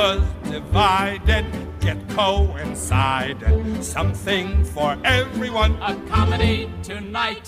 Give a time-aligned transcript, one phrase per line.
[0.00, 1.46] lovers divided
[1.80, 3.84] get coincided.
[3.84, 5.72] Something for everyone.
[5.82, 7.46] A comedy tonight.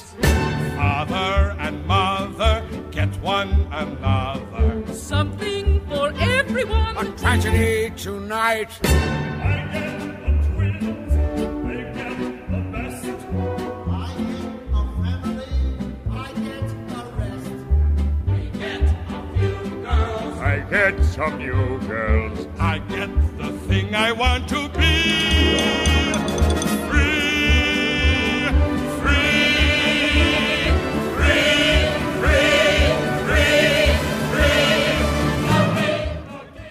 [0.77, 4.95] Father and mother get one another.
[4.95, 6.97] Something for everyone.
[6.97, 8.71] A tragedy tonight.
[20.73, 22.49] Get some new girls.
[22.59, 25.92] I get the thing I want to be.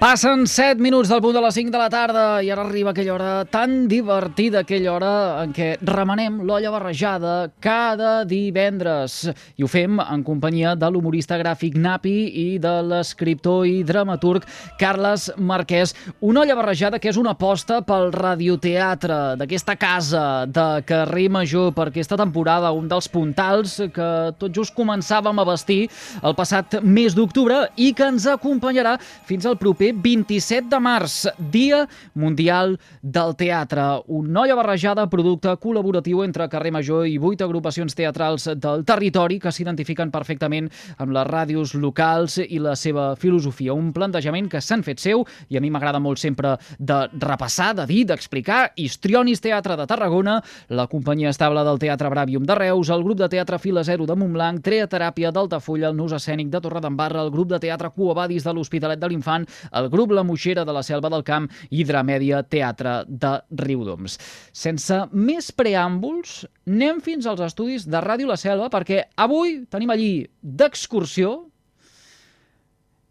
[0.02, 3.12] Passen 7 minuts del punt de les 5 de la tarda i ara arriba aquella
[3.14, 5.10] hora tan divertida, aquella hora
[5.44, 9.28] en què remenem l'olla barrejada cada divendres.
[9.62, 14.48] I ho fem en companyia de l'humorista gràfic Napi i de l'escriptor i dramaturg
[14.82, 15.94] Carles Marquès.
[16.18, 21.92] Una olla barrejada que és una aposta pel radioteatre d'aquesta casa de carrer Major per
[21.92, 24.10] aquesta temporada, un dels puntals que
[24.42, 25.80] tot just començàvem a vestir
[26.26, 28.98] el passat mes d'octubre i que ens acompanyarà
[29.30, 34.02] fins al proper 27 de març, Dia Mundial del Teatre.
[34.08, 39.52] Un olla barrejada, producte col·laboratiu entre Carrer Major i vuit agrupacions teatrals del territori que
[39.52, 43.74] s'identifiquen perfectament amb les ràdios locals i la seva filosofia.
[43.74, 47.88] Un plantejament que s'han fet seu i a mi m'agrada molt sempre de repassar, de
[47.90, 48.72] dir, d'explicar.
[48.76, 53.30] Histrionis Teatre de Tarragona, la companyia estable del Teatre Bravium de Reus, el grup de
[53.30, 57.60] teatre Fila Zero de Montblanc, Treateràpia d'Altafulla, el Nus Escènic de Torredembarra, el grup de
[57.60, 59.48] teatre Cuobadis de l'Hospitalet de l'Infant,
[59.82, 64.18] el grup La Moixera de la Selva del Camp i Dramèdia Teatre de Riudoms.
[64.54, 70.12] Sense més preàmbuls, anem fins als estudis de Ràdio La Selva perquè avui tenim allí
[70.42, 71.40] d'excursió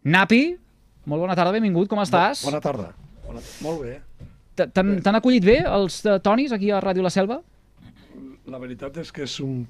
[0.01, 0.55] Napi,
[1.05, 2.41] molt bona tarda, benvingut, com estàs?
[2.47, 2.87] Bona tarda.
[3.27, 3.41] Bona...
[3.61, 3.99] Molt bé.
[4.57, 7.37] T'han acollit bé els eh, tonis aquí a Ràdio La Selva?
[8.49, 9.61] La veritat és que és un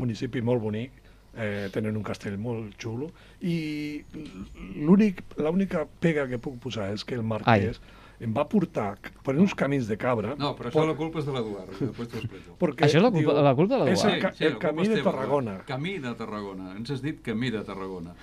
[0.00, 0.94] municipi molt bonic,
[1.36, 3.10] eh, tenen un castell molt xulo
[3.42, 4.02] i
[4.76, 7.80] l'únic l'única pega que puc posar és que el Marquès
[8.20, 11.32] em va portar per uns camins de cabra No, però això la culpa és de
[11.36, 12.56] l'Eduard, i després t'ho explico.
[12.58, 14.14] perquè, Això és la culpa- la culpa de És l'Eduard.
[14.16, 15.54] el, ca, el la culpa camí és de Tarragona.
[15.68, 16.72] Camí de Tarragona.
[16.76, 18.14] Ens has dit camí de Tarragona.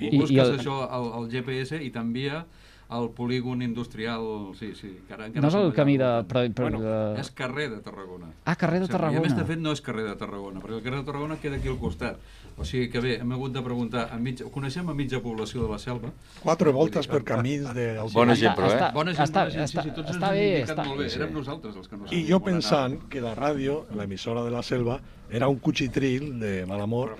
[0.00, 2.44] I- I, busques i el- això al, al GPS i t'envia
[2.88, 4.52] al polígon industrial...
[4.58, 6.10] Sí, sí, encara, encara No és el camí de...
[6.28, 7.20] Però, però, Bueno, de...
[7.20, 8.28] És carrer de Tarragona.
[8.44, 9.42] Ah, carrer de O sigui, I a més, Tarragona.
[9.42, 11.78] de fet, no és carrer de Tarragona, perquè el carrer de Tarragona queda aquí al
[11.80, 12.20] costat.
[12.56, 15.72] O sigui que bé, hem hagut de preguntar, a mig, coneixem a mitja població de
[15.72, 16.12] la selva?
[16.44, 17.88] Quatre voltes per camins de...
[18.14, 18.76] Bona gent, però, eh?
[18.76, 20.76] Està, Bona gent, està, bona gent, sí, està, sí, tots està ens bé, hem indicat
[20.76, 20.86] està...
[20.86, 21.08] molt bé.
[21.18, 25.00] Érem nosaltres els que no I jo pensant que la ràdio, l'emissora de la selva,
[25.30, 27.16] era un cuchitril de Malamor.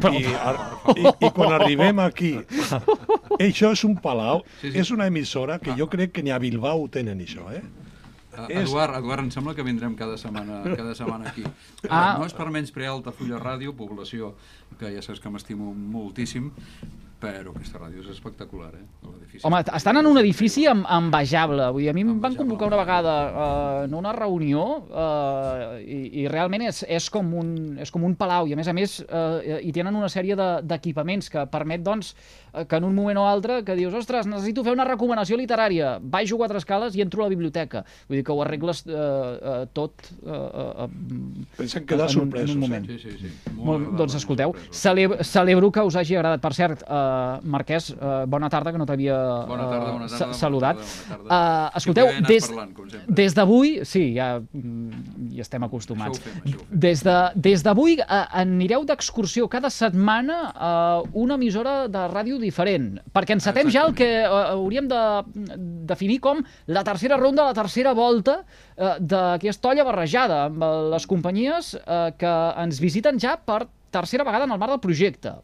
[0.00, 2.32] I, ar- i, I quan arribem aquí,
[3.38, 4.78] això és un palau, Sí, sí.
[4.80, 7.60] és una emissora que jo crec que ni a Bilbao tenen això, eh?
[8.48, 11.44] És- Eduard, Eduard, em sembla que vindrem cada setmana, cada setmana aquí.
[11.90, 12.14] Ah.
[12.14, 12.16] Ah.
[12.18, 14.34] No és per menys prear Altafulla Ràdio, població
[14.78, 16.50] que ja saps que m'estimo moltíssim,
[17.20, 18.84] però aquesta ràdio és espectacular, eh?
[19.04, 19.42] l'edifici.
[19.44, 21.66] Home, estan en un edifici amb, envejable.
[21.74, 26.22] Vull dir, a mi em van convocar una vegada uh, en una reunió uh, i,
[26.22, 27.50] i realment és, és, com un,
[27.84, 30.62] és com un palau i a més a més uh, hi tenen una sèrie de-
[30.64, 32.14] d'equipaments que permet doncs
[32.54, 35.98] eh, que en un moment o altre que dius, ostres, necessito fer una recomanació literària,
[36.00, 37.84] baixo quatre escales i entro a la biblioteca.
[38.08, 40.90] Vull dir que ho arregles uh, uh, tot uh, uh,
[41.60, 42.56] Pensem quedar en, un, en sorpresos.
[42.56, 42.66] un eh?
[42.66, 42.88] moment.
[42.88, 43.34] Sí, sí, sí.
[43.52, 44.59] Molt, agradable, doncs escolteu, sorpresos.
[44.70, 46.40] Celebro, celebro que us hagi agradat.
[46.40, 49.16] Per cert, uh, Marquès, uh, bona tarda, que no t'havia
[49.48, 50.76] Bona tarda, bona eh, tarda, sa- bona saludat.
[50.76, 51.70] tarda, bona tarda.
[51.70, 52.74] Uh, escolteu, des, parlant,
[53.08, 56.18] des d'avui, sí, ja mm, hi estem acostumats.
[56.20, 56.54] Fem.
[56.70, 62.98] Des de Des d'avui uh, anireu d'excursió cada setmana a una emissora de ràdio diferent,
[63.14, 65.00] perquè encetem ja el que uh, hauríem de
[65.90, 71.06] definir com la tercera ronda, la tercera volta uh, d'aquesta olla barrejada, amb eh, les
[71.06, 72.30] companyies uh, que
[72.62, 75.34] ens visiten ja per tercera vegada en el marc del projecte.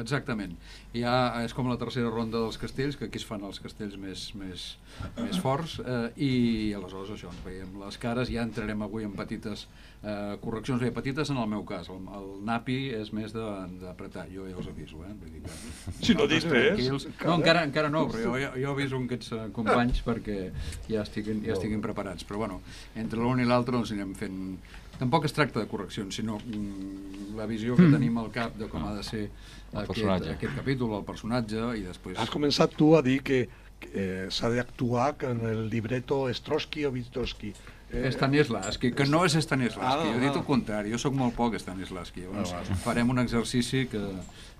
[0.00, 0.54] Exactament.
[0.96, 4.22] Ja és com la tercera ronda dels castells, que aquí es fan els castells més,
[4.40, 4.62] més,
[5.18, 6.30] més forts, eh, i
[6.78, 9.66] aleshores això, ens veiem les cares, ja entrarem avui en petites
[10.00, 13.44] eh, correccions, bé, petites en el meu cas, el, el napi és més de-
[13.82, 15.12] d'apretar, jo ja us aviso, eh?
[15.12, 17.08] Vull dir que, Si no dius res, tranquils.
[17.26, 20.38] No, encara, encara no, però jo, jo, aviso aquests eh, companys perquè
[20.88, 22.62] ja estiguin, ja estiguin preparats, però bueno,
[22.96, 24.40] entre l'un i l'altre doncs anirem fent...
[25.02, 28.84] Tampoc es tracta de correccions, sinó mm, la visió que tenim al cap de com
[28.86, 30.36] ha de ser aquest, personatge.
[30.36, 32.18] aquest capítol, el personatge, i després...
[32.22, 33.44] Has començat tu a dir que,
[33.82, 37.50] que eh, s'ha d'actuar en el libreto Strosky o Wistrowski.
[37.92, 40.38] Eh, Stanislavski, que no és Stanislavski, Ah, jo he dit ah.
[40.38, 42.54] el contrari, jo sóc molt poc Stanislavski, llavors
[42.86, 44.00] farem un exercici que,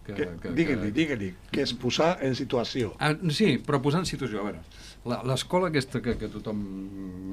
[0.03, 2.89] Que, Que, que, digue-li, que- digue-li, que és posar en situació.
[2.99, 4.63] Ah, sí, però posant situació, a veure,
[5.07, 6.59] la- l'escola aquesta que, que tothom,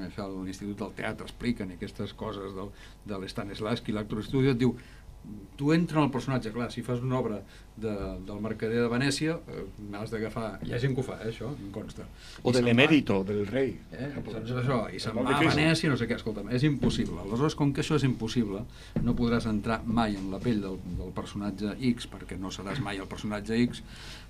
[0.06, 2.70] això, l'Institut del Teatre expliquen, i aquestes coses del,
[3.10, 4.76] de l'Stanislavski, l'actor estudio, et diu,
[5.60, 7.42] tu entra en el personatge, clar, si fas una obra
[7.76, 7.92] de,
[8.24, 9.66] del mercader de Venècia, eh,
[10.00, 12.06] has d'agafar, hi ha gent que ho fa, eh, això, em consta.
[12.44, 13.74] O I de l'emèrito, del rei.
[13.92, 14.80] Eh, saps això?
[14.88, 15.42] I se'n va a.
[15.44, 17.20] Venècia, no sé què, escolta'm, és impossible.
[17.26, 18.64] Aleshores, com que això és impossible,
[19.04, 23.04] no podràs entrar mai en la pell del, del personatge X, perquè no seràs mai
[23.04, 23.84] el personatge X.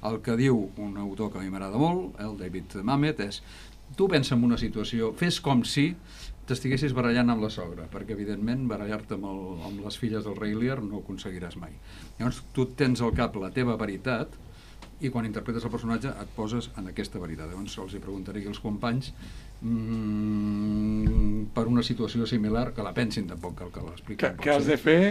[0.10, 3.44] El que diu un autor que a mi m'agrada molt, el David Mamet, és
[3.96, 5.92] tu pensa en una situació, fes com si
[6.50, 10.56] t'estiguessis barallant amb la sogra, perquè evidentment barallar-te amb, el, amb les filles del rei
[10.58, 11.76] Lear no ho aconseguiràs mai.
[12.20, 14.36] Llavors tu tens al cap la teva veritat
[15.00, 17.48] i quan interpretes el personatge et poses en aquesta veritat.
[17.52, 19.14] Llavors els hi preguntaré als companys
[19.62, 24.40] mm, per una situació similar, que la pensin tampoc, cal que l'expliquin.
[24.44, 25.02] Què has de fer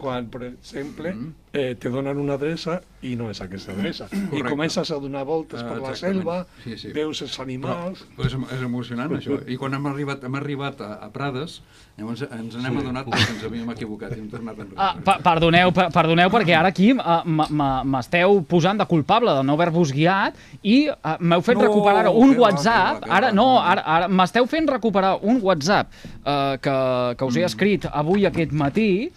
[0.00, 1.12] quan, per exemple,
[1.52, 4.06] eh, te donen una adreça i no és aquesta adreça.
[4.12, 4.48] I Correcte.
[4.50, 6.90] comences a donar voltes Ah, per la selva, Sí, sí.
[6.96, 8.02] veus els Però, animals...
[8.16, 9.38] però és, és emocionant això.
[9.48, 11.60] I quan hem arribat, hem arribat a, a Prades,
[11.98, 14.78] llavors ens n'hem adonat que ens havíem equivocat i hem tornat enrere.
[14.80, 17.20] Ah, pa perdoneu, per perdoneu, perquè ara aquí uh,
[17.84, 22.32] m'esteu posant de culpable de no haver-vos guiat i uh, m'heu fet No, recuperar un
[22.34, 23.00] que va, WhatsApp.
[23.02, 23.58] que va, que Ara, va, no, no.
[23.60, 25.88] ara, ara m'esteu fent recuperar un WhatsApp
[26.24, 26.76] uh, que,
[27.18, 27.46] que us he Mm.
[27.50, 29.10] escrit avui aquest matí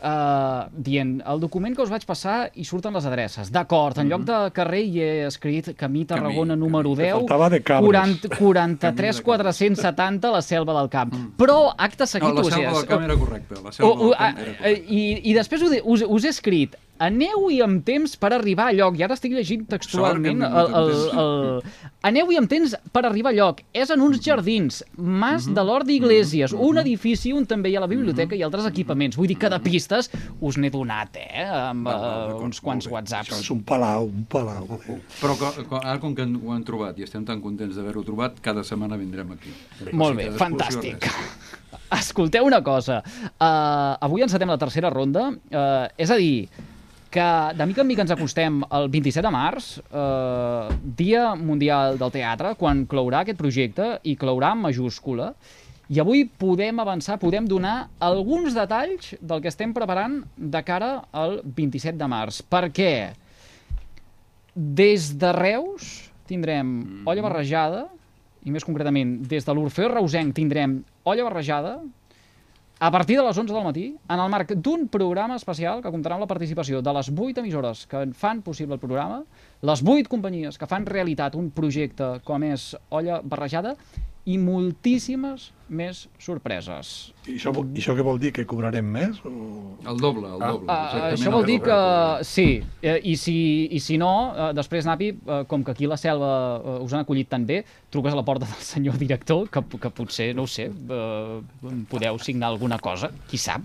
[0.00, 3.50] Uh, dient, el document que us vaig passar hi surten les adreces.
[3.52, 7.04] D'acord, en lloc de carrer hi he escrit Camí Tarragona Camí, número camí.
[7.04, 7.90] 10, faltava de cabres.
[7.90, 11.12] 40, 43 470, la Selva del Camp.
[11.36, 12.32] Però, acte seguit...
[12.32, 13.60] no, la selva del camp era correcta.
[13.60, 14.78] La o, selva o, del a, camp era correcta.
[14.88, 18.98] i, I després us, us he escrit aneu-hi amb temps per arribar a lloc.
[18.98, 20.42] I ara estic llegint textualment.
[20.44, 20.90] Hem El, el,
[21.22, 21.72] el,
[22.10, 23.62] aneu-hi amb temps per arribar a lloc.
[23.72, 27.90] És en uns jardins, Mas de l'Hort d'Iglésies, un edifici on també hi ha la
[27.90, 29.18] biblioteca i altres equipaments.
[29.20, 30.10] Vull dir que de pistes
[30.40, 31.46] us n'he donat, eh?
[31.48, 33.10] Amb Val, val, uh, uns quants molt bé.
[33.10, 33.40] Això whatsapps.
[33.40, 34.68] és un palau, un palau.
[34.76, 34.98] Eh?
[35.20, 38.40] Però co, co, ara com que ho han trobat i estem tan contents d'haver-ho trobat,
[38.44, 39.54] cada setmana vindrem aquí.
[39.92, 41.08] Molt bé, sigui que fantàstic.
[42.00, 43.00] Escolteu una cosa.
[43.32, 45.30] Uh, avui encetem la tercera ronda.
[45.50, 46.46] Uh, és a dir,
[47.10, 47.26] que
[47.56, 52.54] de mica en mica ens acostem al 27 de març, eh, Dia Mundial del Teatre,
[52.56, 55.34] quan clourà aquest projecte, i clourà en majúscula,
[55.90, 61.40] i avui podem avançar, podem donar alguns detalls del que estem preparant de cara al
[61.44, 62.42] 27 de març.
[62.46, 62.92] Per què?
[64.54, 67.88] Des de Reus tindrem olla barrejada,
[68.46, 71.80] i més concretament, des de l'Orfeo Reusenc tindrem olla barrejada,
[72.82, 76.16] a partir de les 11 del matí, en el marc d'un programa especial que comptarà
[76.16, 79.18] amb la participació de les 8 emissores que fan possible el programa,
[79.68, 83.74] les 8 companyies que fan realitat un projecte com és Olla Barrejada
[84.28, 87.12] i moltíssimes més sorpreses.
[87.30, 88.32] I això, vol- i això què vol dir?
[88.34, 89.20] Que cobrarem més?
[89.24, 89.76] O...
[89.86, 90.66] El doble, el doble.
[90.66, 91.78] Uh, exactament això vol dir que
[92.26, 92.46] sí,
[92.82, 93.36] eh, i si,
[93.72, 96.32] i si no, uh, després, Napi, uh, com que aquí la selva
[96.82, 100.32] us han acollit tan bé, truques a la porta del senyor director, que, que potser,
[100.36, 100.68] no ho sé,
[101.90, 103.64] podeu signar alguna cosa, qui sap.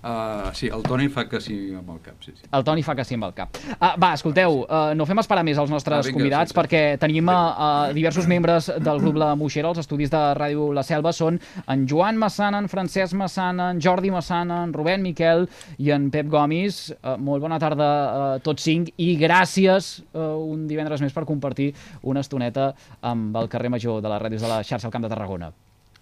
[0.00, 2.46] Uh, sí, el Toni fa que sí amb el cap, sí, sí.
[2.56, 3.58] El Toni fa que sí amb el cap.
[3.74, 6.56] Uh, va, escolteu, uh, no fem esperar més els nostres Ah, vinga, convidats sí, sí.
[6.56, 10.84] perquè tenim uh, uh, diversos membres del grup La Moixera, els estudis de Ràdio La
[10.88, 11.36] Selva són
[11.68, 15.44] en Joan Massana, en Francesc Massana, en Jordi Massana, en Rubén Miquel
[15.76, 16.80] i en Pep Gomis.
[17.02, 21.74] Uh, molt bona tarda a tots cinc i gràcies uh, un divendres més per compartir
[22.08, 22.70] una estoneta
[23.02, 25.52] amb el carrer Major de les ràdios de la xarxa al Camp de Tarragona.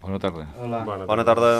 [0.00, 0.46] Bona tarda.
[1.10, 1.52] Bona tarda.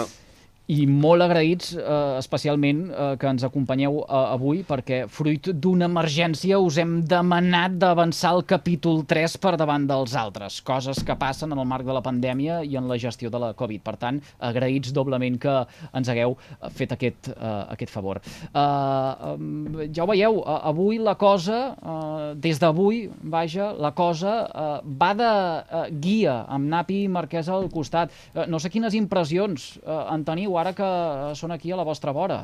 [0.69, 6.59] I molt agraïts eh, especialment eh, que ens acompanyeu eh, avui perquè fruit d'una emergència
[6.61, 11.61] us hem demanat d'avançar el capítol 3 per davant dels altres, coses que passen en
[11.61, 13.81] el marc de la pandèmia i en la gestió de la Covid.
[13.81, 15.55] Per tant, agraïts doblement que
[15.97, 18.21] ens hagueu eh, fet aquest, eh, aquest favor.
[18.21, 24.69] Eh, ja ho veieu, avui la cosa, eh, des d'avui, vaja, la cosa eh,
[25.01, 28.13] va de eh, guia amb Napi i Marquès al costat.
[28.35, 31.83] Eh, no sé quines impressions eh, en teniu ara que eh, són aquí a la
[31.87, 32.43] vostra vora.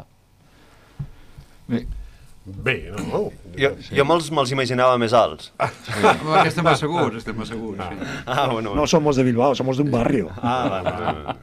[1.67, 1.85] Bé,
[2.45, 3.31] Bé, no?
[3.57, 5.47] Jo, jo me'ls me imaginava més alts.
[5.57, 5.71] Ah,
[6.43, 7.81] que estem asseguts, estem asseguts.
[7.81, 8.09] Sí.
[8.29, 8.75] Ah, bueno.
[8.77, 10.29] No somos de Bilbao, somos de un barrio.
[10.43, 11.35] Ah, vale.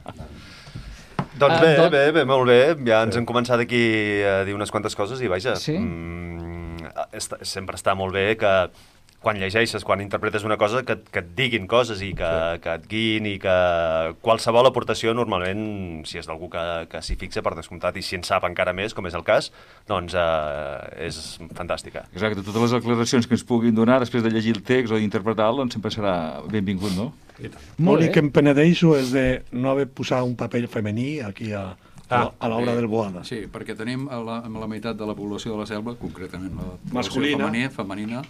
[1.35, 2.59] Doncs Ah, bé, doncs- bé, bé, molt bé.
[2.87, 3.81] Ja ens hem començat aquí
[4.23, 5.75] a dir unes quantes coses i vaja, Sí?
[5.75, 8.53] mm, està, sempre està molt bé que
[9.23, 12.59] quan llegeixes, quan interpretes una cosa, que, que et diguin coses i que, sí.
[12.65, 13.53] que et guiïn i que
[14.25, 18.25] qualsevol aportació normalment, si és d'algú que, que s'hi fixa per descomptat i si en
[18.27, 19.47] sap encara més, com és el cas,
[19.87, 21.21] doncs eh, és
[21.55, 22.03] fantàstica.
[22.13, 25.63] exacte, totes les aclaracions que ens puguin donar després de llegir el text o d'interpretar-lo,
[25.63, 26.17] doncs sempre serà
[26.51, 27.13] benvingut, no?
[27.79, 29.25] L'únic que em penedeixo és de
[29.55, 31.63] no haver posat un paper femení aquí a,
[32.13, 33.23] a la- a l'obra del Boada.
[33.25, 36.53] Sí, perquè tenim a la, amb la meitat de la població de la selva, concretament
[36.59, 37.47] la Masculina.
[37.47, 38.21] femenina, femenina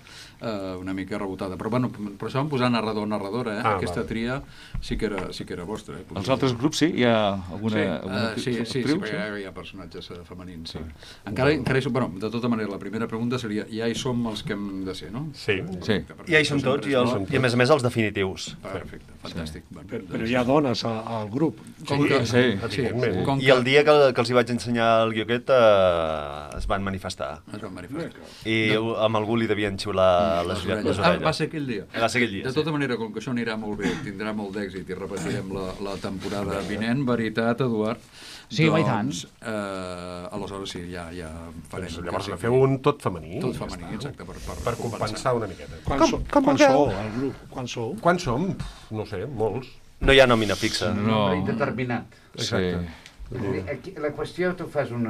[0.44, 1.56] eh, una mica rebotada.
[1.58, 3.62] Però, bueno, per això vam posar narrador, narradora, eh?
[3.64, 4.08] Ah, Aquesta val.
[4.10, 4.42] tria
[4.82, 5.96] sí que era, sí que era vostra.
[6.00, 6.04] Eh?
[6.16, 6.92] Els altres grups, sí?
[7.00, 7.76] Hi ha alguna...
[7.78, 10.76] Sí, alguna uh, sí, sí, sí, actriu, perquè hi ha, hi ha personatges uh, femenins,
[10.76, 10.82] sí.
[11.30, 14.26] Encara, encara hi som, bueno, de tota manera, la primera pregunta seria, ja hi som
[14.30, 15.28] els que hem de ser, no?
[15.34, 15.60] Sí.
[15.88, 16.00] Sí.
[16.30, 18.52] Ja hi som tots, i, el, i a més a més els definitius.
[18.64, 19.64] Perfecte, fantàstic.
[19.72, 21.60] Bueno, Però, però hi ha dones a- al grup.
[21.88, 23.26] Com que, Sí, sí, evidentment.
[23.26, 26.84] com I el dia que, que els hi vaig ensenyar el guioquet eh, es van
[26.84, 27.42] manifestar.
[27.54, 28.24] Es van manifestar.
[28.50, 30.10] I amb algú li devien xiular
[30.44, 31.24] les, les, les Ah, orelles.
[31.28, 31.86] va ser aquell dia.
[31.94, 32.56] Va ser aquell dia, De sí.
[32.56, 35.94] tota manera, com que això anirà molt bé, tindrà molt d'èxit i repetirem la, la
[36.02, 38.00] temporada vinent, veritat, Eduard?
[38.50, 39.08] Sí, i tant.
[39.08, 41.30] doncs, eh, aleshores sí, ja, ja
[41.70, 41.86] farem.
[41.88, 43.40] Doncs llavors quasi- feu un tot femení.
[43.40, 43.96] Tot ja femení, està.
[43.96, 45.76] exacte, per, per, Per compensar una miqueta.
[45.86, 47.36] Quan, so, quan sou al grup?
[47.50, 47.96] Quan sou?
[48.02, 48.50] Quan som?
[48.92, 49.68] No sé, molts.
[50.02, 50.92] No hi ha nòmina fixa.
[50.92, 51.12] Un No.
[51.30, 52.06] nombre indeterminat.
[52.38, 52.56] Sí.
[53.72, 55.08] Aquí, la qüestió, tu fas un,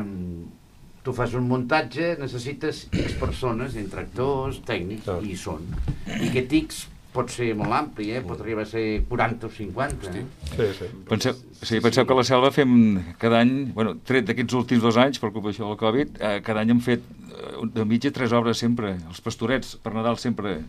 [1.04, 5.20] tu fas un muntatge, necessites X persones, entre actors, tècnics, Ah.
[5.22, 5.66] i hi són.
[6.08, 8.22] I aquest X pot ser molt ampli, eh?
[8.26, 10.10] pot arribar a ser 40 o 50.
[10.18, 10.24] Eh?
[10.56, 10.86] Sí, sí.
[11.10, 14.98] Penseu, sí, penseu que a la selva fem cada any, bueno, tret d'aquests últims dos
[14.98, 18.34] anys, per culpa d'això del Covid, eh, cada any hem fet eh, de mitja tres
[18.34, 18.96] obres sempre.
[19.10, 20.64] Els pastorets per Nadal sempre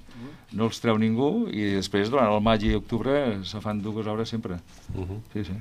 [0.53, 4.29] no els treu ningú i després durant el maig i octubre se fan dues obres
[4.29, 4.59] sempre.
[5.33, 5.57] Sí, sí.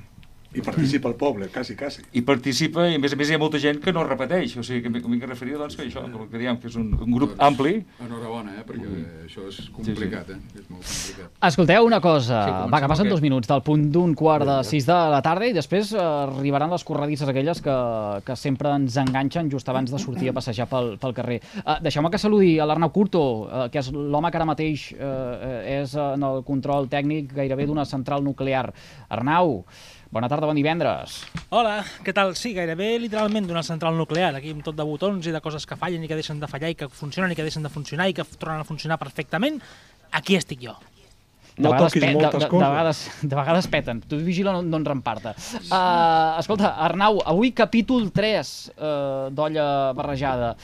[0.54, 2.04] I participa el poble, quasi, quasi.
[2.14, 4.64] I participa, i a més a més hi ha molta gent que no repeteix, o
[4.66, 6.92] sigui, que m'hi m'hi referia doncs, que això, que el que diem, que és un,
[6.94, 7.76] un grup ampli.
[8.04, 8.64] Enhorabona, eh?
[8.68, 8.90] perquè
[9.24, 10.38] això és complicat, eh?
[10.54, 11.34] És molt complicat.
[11.50, 14.56] Escolteu una cosa, Sí, sí, va, que passen dos minuts del punt d'un quart de
[14.66, 17.76] sis de la tarda i després eh, arribaran les corredisses aquelles que,
[18.26, 21.40] que sempre ens enganxen just abans de sortir a passejar pel, pel carrer.
[21.62, 25.62] Uh, Deixeu-me que saludi a l'Arnau Curto, uh, que és l'home que ara mateix uh,
[25.74, 28.66] és en el control tècnic gairebé d'una central nuclear.
[29.12, 29.62] Arnau,
[30.14, 31.16] bona tarda, bon divendres.
[31.50, 32.36] Hola, què tal?
[32.38, 35.74] Sí, gairebé literalment d'una central nuclear, aquí amb tot de botons i de coses que
[35.80, 38.14] fallen i que deixen de fallar i que funcionen i que deixen de funcionar i
[38.14, 39.58] que tornen a funcionar perfectament.
[40.14, 40.76] Aquí estic jo.
[41.56, 42.68] De No vegades, toquis pe- de, moltes de, de, coses.
[42.70, 44.00] vegades, de vegades peten.
[44.10, 45.34] Tu vigila, no, no en remparta.
[45.66, 50.54] Uh, escolta, Arnau, avui capítol 3 uh, d'Olla Barrejada.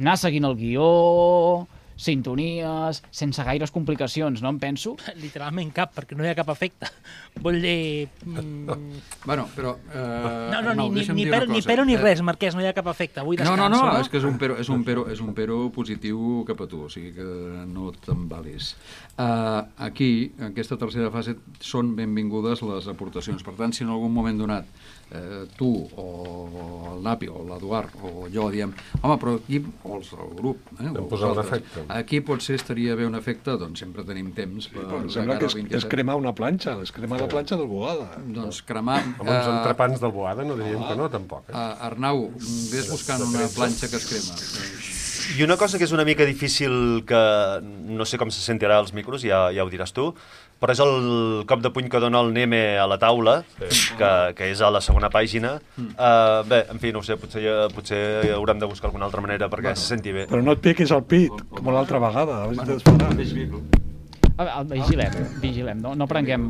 [0.00, 1.66] Anar seguint el guió,
[1.96, 4.96] sintonies, sense gaires complicacions, no em penso?
[5.22, 6.90] Literalment cap, perquè no hi ha cap efecte.
[7.44, 8.08] Vull dir...
[8.24, 9.74] Mm, Bueno, però...
[9.90, 12.68] Eh, no, no, Arnau, ni, ni, deixa'm ni, una ni Eh, res, Marquès, no hi
[12.68, 13.20] ha cap efecte.
[13.20, 15.32] Avui No, descanso, no, no, és que és un, pero, és, un pero, és un
[15.34, 17.26] pero positiu cap a tu, o sigui que
[17.70, 18.74] no t'embalis.
[19.16, 23.42] Uh, aquí, en aquesta tercera fase, són benvingudes les aportacions.
[23.46, 24.68] Per tant, si en algun moment donat
[25.10, 30.10] eh, tu o el Napi o l'Eduard o jo diem home, però aquí, o els
[30.10, 31.62] del grup, eh, o vosaltres.
[31.88, 35.48] Aquí potser estaria bé un efecte, doncs sempre tenim temps per, Però em sembla que
[35.48, 35.90] és, és 27.
[35.92, 38.08] cremar una planxa, és cremar la planxa del Bogada.
[38.38, 39.00] Doncs cremar...
[39.04, 41.48] Amb uns eh, entrepans del Boada no diríem que no, tampoc.
[41.50, 41.54] Eh?
[41.54, 42.28] Uh, Arnau,
[42.72, 44.40] vés buscant una planxa que es crema.
[45.36, 47.20] I una cosa que és una mica difícil, que
[47.62, 50.12] no sé com se sentirà als micros, ja, ja ho diràs tu,
[50.66, 54.50] però és el cop de puny que dona el Neme a la taula, que, que
[54.50, 55.54] és a la segona pàgina.
[55.78, 59.46] Uh, bé, en fi, no ho sé, potser, potser haurem de buscar alguna altra manera
[59.52, 60.26] perquè se senti bé.
[60.26, 62.42] Però no et piquis al pit, com l'altra vegada.
[62.50, 62.76] Farà.
[64.36, 66.42] A veure, vigilem, vigilem, no, no prenguem,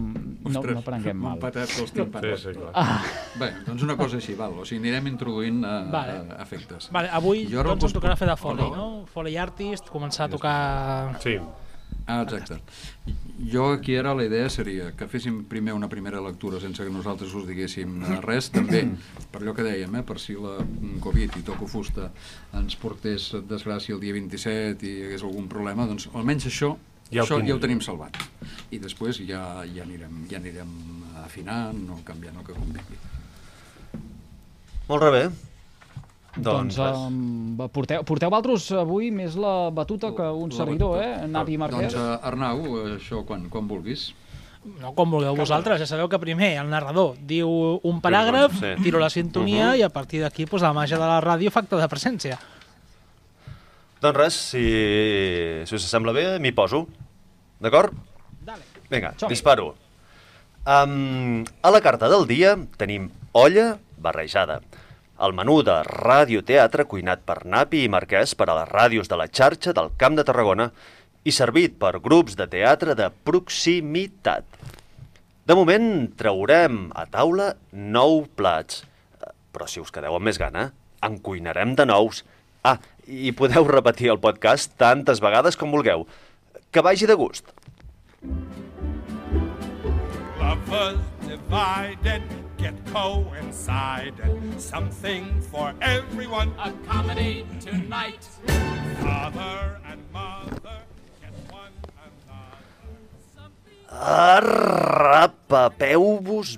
[0.42, 1.36] no, no prenguem Un mal.
[1.38, 2.24] patet pels timpans.
[2.40, 2.72] Sí, sí, clar.
[2.74, 2.96] Ah,
[3.38, 4.56] Bé, doncs una cosa així, val.
[4.58, 6.16] O sigui, anirem introduint uh, Vale.
[6.24, 6.88] uh, efectes.
[6.90, 8.88] Vale, avui Jo doncs us- em tocarà fer de Foley, Oh, no?
[9.12, 10.56] Foley Artist, començar a tocar...
[11.22, 11.36] Sí.
[12.06, 12.60] Ah, exacte.
[13.52, 17.34] Jo aquí ara la idea seria que féssim primer una primera lectura sense que nosaltres
[17.34, 18.84] us diguéssim eh, res, també
[19.32, 20.60] per allò que dèiem, eh, per si la
[21.02, 22.12] Covid i Toco Fusta
[22.54, 26.76] ens portés desgràcia el dia 27 i hi hagués algun problema, doncs almenys això
[27.10, 28.16] Ja ho això ja ho tenim salvat.
[28.74, 30.72] I després ja, ja, anirem, ja anirem
[31.22, 32.98] afinant o canviant el que convingui.
[34.88, 35.22] Molt bé.
[36.36, 41.24] Doncs Doncs, um, porteu, porteu vosaltres avui més la batuta que un La servidor, batuta.
[41.24, 41.28] eh?
[41.28, 41.94] Napi Marquès.
[41.94, 44.10] Doncs uh, Arnau, eh, això quan, quan vulguis.
[44.80, 47.48] No, com vulgueu vosaltres, ja sabeu que primer el narrador diu
[47.86, 48.72] un paràgraf, Sí.
[48.82, 51.76] tiro la sintonia i a partir d'aquí pues, la màgia de la ràdio fa acte
[51.78, 52.38] de presència.
[54.02, 54.64] Doncs res, si,
[55.66, 56.86] si us sembla bé, m'hi poso.
[57.62, 57.94] D'acord?
[58.90, 59.74] Vinga, disparo.
[60.66, 64.60] Um, a la carta del dia tenim olla barrejada.
[65.16, 69.28] El menú de radioteatre cuinat per Napi i Marquès per a les ràdios de la
[69.32, 70.66] xarxa del Camp de Tarragona
[71.24, 74.44] i servit per grups de teatre de proximitat.
[75.46, 75.88] De moment
[76.20, 78.84] traurem a taula nou plats,
[79.22, 82.24] Eh, però si us quedeu amb més gana, en cuinarem de nous.
[82.62, 86.04] Ah, i podeu repetir el podcast tantes vegades com vulgueu.
[86.70, 87.48] Que vagi de gust.
[90.36, 94.34] Lovers divided yet coincided.
[94.58, 96.50] Something for everyone.
[96.58, 98.26] A comedy tonight.
[98.98, 100.78] Father and mother
[101.22, 101.70] get one
[103.88, 105.48] Arrapapeu-vos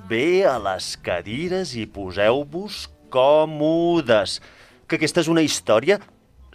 [0.08, 4.40] bé a les cadires i poseu-vos còmodes,
[4.88, 6.00] que aquesta és una història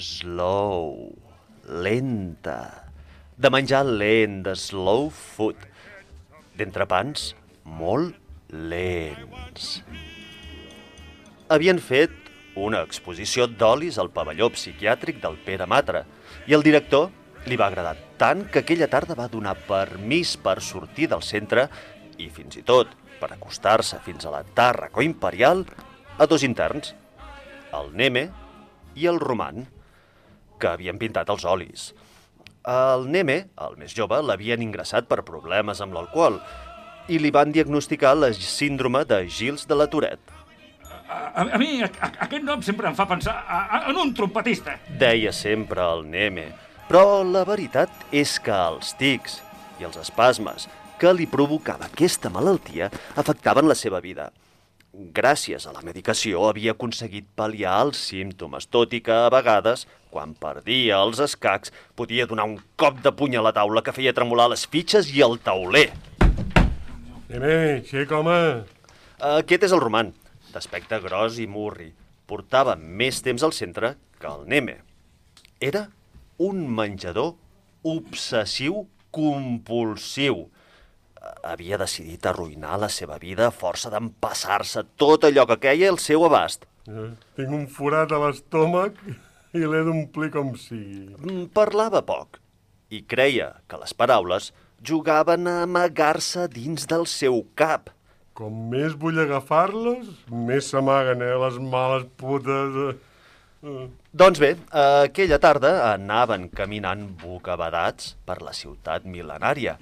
[0.01, 1.13] slow,
[1.85, 2.89] lenta,
[3.37, 5.55] de menjar lent, de slow food,
[6.57, 8.22] d'entrepans molt
[8.53, 9.81] lents.
[11.49, 12.13] Havien fet
[12.55, 16.03] una exposició d'olis al pavelló psiquiàtric del Pere Matra
[16.47, 17.09] i el director
[17.49, 21.67] li va agradar tant que aquella tarda va donar permís per sortir del centre
[22.21, 25.65] i fins i tot per acostar-se fins a la Tàrraco Imperial
[26.17, 26.93] a dos interns,
[27.73, 28.27] el Neme
[28.95, 29.65] i el Roman,
[30.61, 31.91] que havien pintat els olis.
[32.69, 36.37] El Neme, el més jove, l'havien ingressat per problemes amb l'alcohol
[37.07, 40.41] i li van diagnosticar la síndrome de Gils de la Tourette.
[41.13, 44.13] A, a mi a, a, aquest nom sempre em fa pensar a, a, en un
[44.17, 44.77] trompetista.
[44.99, 46.47] Deia sempre el Neme.
[46.89, 49.41] Però la veritat és que els tics
[49.81, 50.67] i els espasmes
[51.01, 54.29] que li provocava aquesta malaltia afectaven la seva vida.
[54.93, 60.35] Gràcies a la medicació havia aconseguit pal·liar els símptomes, tot i que a vegades, quan
[60.37, 64.51] perdia els escacs, podia donar un cop de puny a la taula que feia tremolar
[64.53, 65.87] les fitxes i el tauler.
[67.33, 68.33] Nene, aixeca, home.
[69.25, 70.11] Aquest és el roman,
[70.53, 71.87] d'aspecte gros i murri.
[72.29, 74.75] Portava més temps al centre que el Neme.
[75.57, 75.87] Era
[76.37, 77.31] un menjador
[77.89, 80.43] obsessiu compulsiu.
[81.49, 86.27] Havia decidit arruïnar la seva vida a força d'empassar-se tot allò que queia al seu
[86.29, 86.67] abast.
[86.85, 87.09] Eh,
[87.39, 88.99] tinc un forat a l'estómac
[89.57, 91.07] i l'he d'omplir com sigui.
[91.17, 92.37] Mm, Parlava poc
[92.93, 94.51] i creia que les paraules
[94.83, 97.89] jugaven a amagar-se dins del seu cap.
[98.33, 102.79] Com més vull agafar-les, més s'amaguen, eh, les males putes.
[102.91, 102.95] Eh.
[104.11, 109.77] Doncs bé, aquella tarda anaven caminant bocabadats per la ciutat mil·lenària,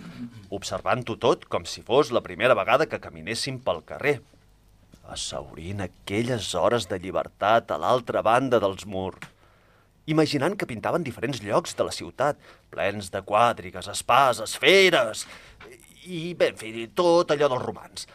[0.53, 4.20] observant-ho tot com si fos la primera vegada que caminessin pel carrer,
[5.09, 9.25] assaurint aquelles hores de llibertat a l'altra banda dels murs,
[10.09, 12.40] imaginant que pintaven diferents llocs de la ciutat,
[12.74, 15.27] plens de quàdrigues, espases, feres,
[16.07, 18.07] i, bé, en fi, tot allò dels romans.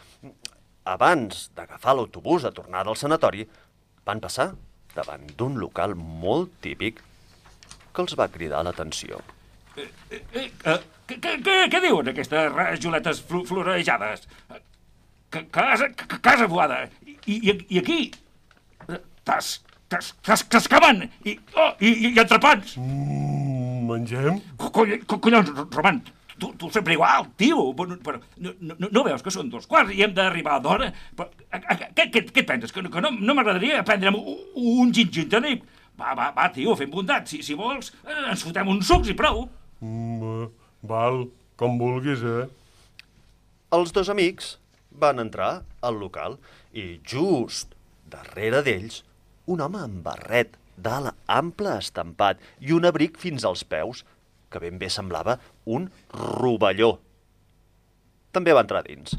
[0.87, 3.47] Abans d'agafar l'autobús a tornar del sanatori,
[4.07, 4.51] van passar
[4.95, 7.01] davant d'un local molt típic
[7.93, 9.19] que els va cridar l'atenció.
[9.77, 14.25] Eh, eh, eh, què, què, diuen aquestes rajoletes flu florejades?
[15.29, 15.89] Casa,
[16.23, 16.85] casa boada.
[17.05, 17.99] I, i, i aquí?
[19.27, 19.57] T'has
[19.89, 22.75] t'escaven i, oh, i, i, i entrepans.
[22.81, 24.39] Mm, mengem?
[24.59, 26.01] Coll, collons, Roman,
[26.37, 27.69] tu, tu sempre igual, tio.
[27.77, 30.91] Però, però no, no, no veus que són dos quarts i hem d'arribar d'hora?
[31.17, 32.73] Què, què, què et penses?
[32.75, 34.37] Que, que no, no m'agradaria prendre'm un,
[34.83, 35.65] un gin gin tònic?
[35.97, 37.25] Va, va, va, tio, fem bondat.
[37.29, 39.47] Si, si vols, eh, ens fotem uns sucs i prou.
[39.81, 40.51] Mm,
[40.89, 41.25] val,
[41.57, 42.45] com vulguis, eh?
[43.73, 44.55] Els dos amics
[44.97, 46.37] van entrar al local
[46.77, 47.73] i just
[48.07, 49.01] darrere d'ells
[49.47, 54.03] un home amb barret d'ala ample estampat i un abric fins als peus,
[54.51, 56.97] que ben bé semblava un rovelló.
[58.35, 59.15] També va entrar dins.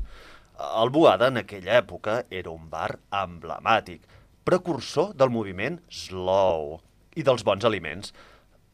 [0.58, 4.04] El Boada en aquella època era un bar emblemàtic,
[4.44, 6.78] precursor del moviment slow
[7.16, 8.12] i dels bons aliments.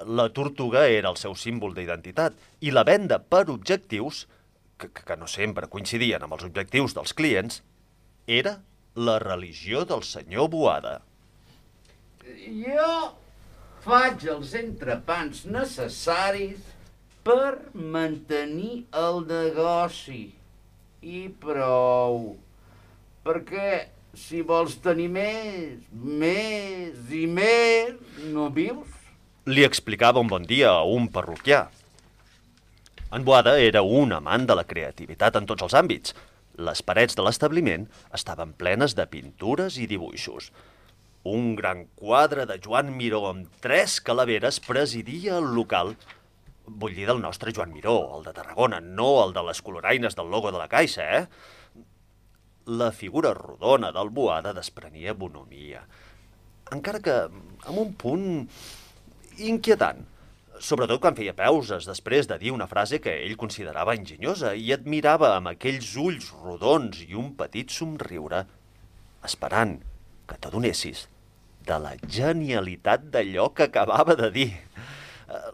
[0.04, 4.26] La tortuga era el seu símbol d'identitat i la venda per objectius,
[4.78, 7.62] que, que no sempre coincidien amb els objectius dels clients,
[8.26, 8.58] era
[8.94, 11.00] la religió del senyor Boada.
[12.24, 12.92] Jo
[13.84, 16.62] faig els entrepans necessaris
[17.24, 20.22] per mantenir el negoci.
[21.04, 22.34] I prou.
[23.24, 23.70] Perquè
[24.16, 27.96] si vols tenir més, més i més,
[28.32, 28.88] no vius?
[29.44, 31.66] Li explicava un bon dia a un parroquià.
[33.12, 36.16] En Boada era un amant de la creativitat en tots els àmbits.
[36.56, 37.84] Les parets de l'establiment
[38.16, 40.48] estaven plenes de pintures i dibuixos.
[41.24, 45.94] Un gran quadre de Joan Miró amb tres calaveres presidia el local.
[46.66, 50.28] Vull dir del nostre Joan Miró, el de Tarragona, no el de les coloraines del
[50.28, 51.22] logo de la Caixa, eh?
[52.66, 55.86] La figura rodona del Boada desprenia bonomia,
[56.76, 58.28] encara que amb un punt
[59.48, 60.04] inquietant,
[60.60, 65.32] sobretot quan feia pauses després de dir una frase que ell considerava enginyosa i admirava
[65.38, 68.44] amb aquells ulls rodons i un petit somriure,
[69.24, 69.78] esperant
[70.28, 71.08] que t'adonessis
[71.66, 74.50] de la genialitat d'allò que acabava de dir.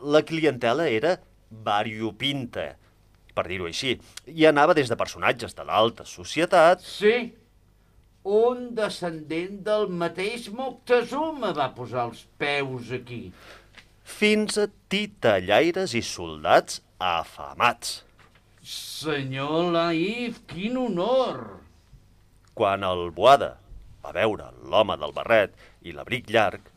[0.03, 1.17] La clientela era
[1.51, 2.73] variopinta,
[3.35, 3.97] per dir-ho així,
[4.27, 6.83] i anava des de personatges de l'alta societat...
[6.85, 7.31] Sí,
[8.23, 13.33] Un descendent del mateix Moctezuma va posar els peus aquí.
[14.05, 18.03] Fins a titellaires i soldats afamats.
[18.61, 21.65] Senyor Laif, quin honor!
[22.53, 23.55] Quan el Boada
[24.05, 26.71] va veure l'home del barret i l'abric llarg,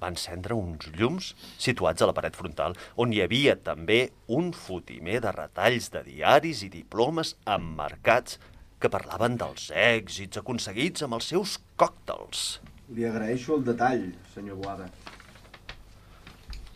[0.00, 4.00] va encendre uns llums situats a la paret frontal, on hi havia també
[4.38, 8.40] un fotimer de retalls de diaris i diplomes emmarcats
[8.80, 12.60] que parlaven dels èxits aconseguits amb els seus còctels.
[12.96, 14.88] Li agraeixo el detall, senyor Boada.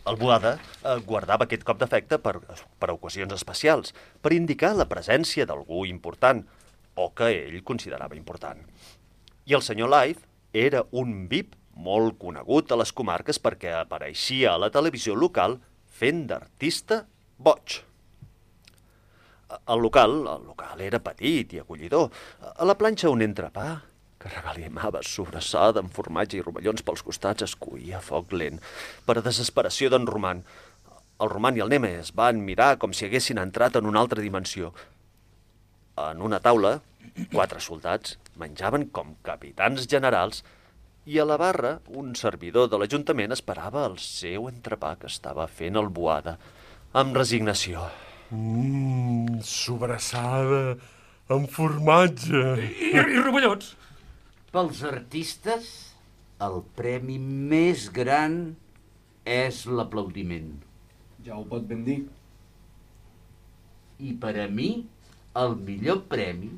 [0.05, 2.35] El Boada eh, guardava aquest cop d'efecte per,
[2.79, 6.43] per ocasions especials, per indicar la presència d'algú important,
[6.95, 8.61] o que ell considerava important.
[9.45, 14.61] I el senyor Life era un VIP molt conegut a les comarques perquè apareixia a
[14.61, 15.59] la televisió local
[15.99, 17.03] fent d'artista
[17.37, 17.81] boig.
[19.69, 22.09] El local, el local era petit i acollidor.
[22.41, 23.67] A la planxa un entrepà
[24.17, 28.57] que regalimava sobrassada amb formatge i rovellons pels costats es cuia a foc lent,
[29.05, 30.41] per a desesperació d'en Roman.
[31.21, 34.25] El Roman i el Neme es van mirar com si haguessin entrat en una altra
[34.25, 34.73] dimensió.
[36.01, 36.79] En una taula,
[37.29, 40.43] quatre soldats menjaven com capitans generals
[41.05, 45.77] i a la barra un servidor de l'Ajuntament esperava el seu entrepà que estava fent
[45.81, 46.37] el boada
[47.01, 47.83] amb resignació.
[48.33, 50.77] Mmm, sobrassada,
[51.29, 52.43] amb formatge.
[52.63, 53.73] I, i rovellons.
[54.55, 55.71] Pels artistes,
[56.41, 58.55] el premi més gran
[59.27, 60.53] és l'aplaudiment.
[61.25, 61.99] Ja ho pot ben dir.
[63.99, 64.69] I per a mi,
[65.41, 66.53] el millor premi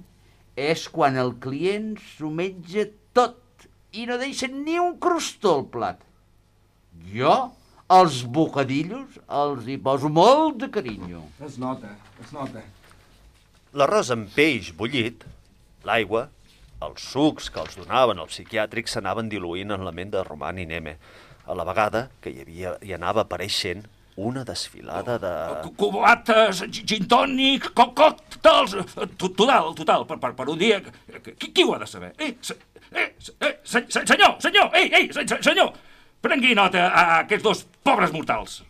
[0.57, 6.01] és quan el client s'ho menja tot i no deixa ni un crostó al plat.
[7.13, 7.35] Jo,
[7.93, 11.21] els bocadillos, els hi poso molt de carinyo.
[11.45, 11.93] Es nota,
[12.23, 12.63] es nota.
[13.77, 15.23] L'arròs amb peix bullit,
[15.85, 16.25] l'aigua,
[16.83, 20.65] els sucs que els donaven als psiquiàtrics s'anaven diluint en la ment de Roman i
[20.69, 20.97] Neme,
[21.47, 23.85] a la vegada que hi, havia, hi anava apareixent
[24.17, 25.31] una desfilada de...
[25.77, 28.73] Cubates, gin tònic, co còctels...
[29.17, 30.79] to- Total, total, per, per, per un dia...
[30.81, 32.13] Qui, qui ho ha de saber?
[32.17, 32.57] Eh, se,
[32.91, 35.69] eh, se, eh, se, se, senyor, senyor, ei, ei, se, se, senyor!
[36.21, 38.63] Prengui nota a aquests dos pobres mortals.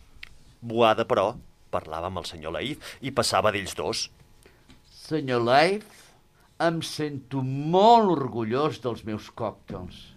[0.60, 1.30] Boada, però,
[1.72, 4.04] parlava amb el senyor Laïf i passava d'ells dos.
[5.08, 5.86] Senyor Leif,
[6.60, 10.10] em sento molt orgullós dels meus còctels.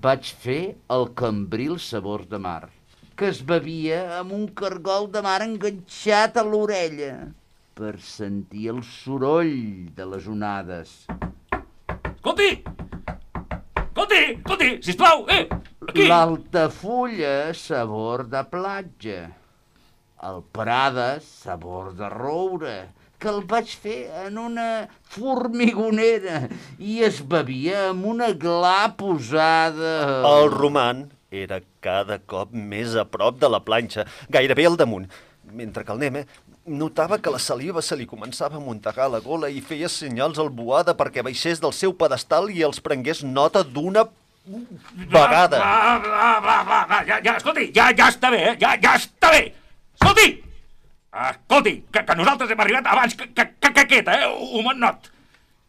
[0.00, 2.70] Vaig fer el cambril sabor de mar,
[3.20, 7.10] que es bevia amb un cargol de mar enganxat a l'orella
[7.76, 10.94] per sentir el soroll de les onades.
[12.14, 12.48] Escolti!
[13.82, 15.42] Escolti, escolti, sisplau, eh!
[15.84, 16.08] Aquí!
[16.08, 19.20] L'altafulla, sabor de platja.
[20.32, 22.74] El Prada, sabor de roure,
[23.20, 24.68] que el vaig fer en una
[25.12, 26.46] formigonera
[26.80, 29.96] i es bevia amb una gla posada...
[30.24, 35.06] El roman era cada cop més a prop de la planxa, gairebé al damunt,
[35.54, 36.24] mentre que el Neme
[36.66, 40.38] notava que la saliva se li començava a muntegar a la gola i feia senyals
[40.38, 44.04] al boada perquè baixés del seu pedestal i els prengués nota d'una
[45.10, 45.58] vegada.
[45.58, 48.54] Va, va, va, va, va, ja, ja, escolti, ja, ja està bé, eh?
[48.60, 49.42] Ja, ja està bé!
[49.98, 50.28] Escolti!
[51.10, 54.30] Escolti, que, que nosaltres hem arribat abans que, que, que, que aquest, eh?
[54.60, 55.10] Un not.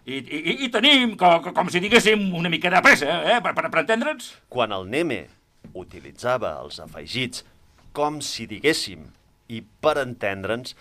[0.05, 3.37] I, i, i tenim, com, com si diguéssim, una mica de pressa, eh?
[3.41, 4.33] Per, per, per entendre'ns.
[4.53, 5.23] Quan el Neme
[5.77, 7.45] utilitzava els afegits
[7.93, 9.09] com si diguéssim
[9.51, 10.75] i per entendre'ns,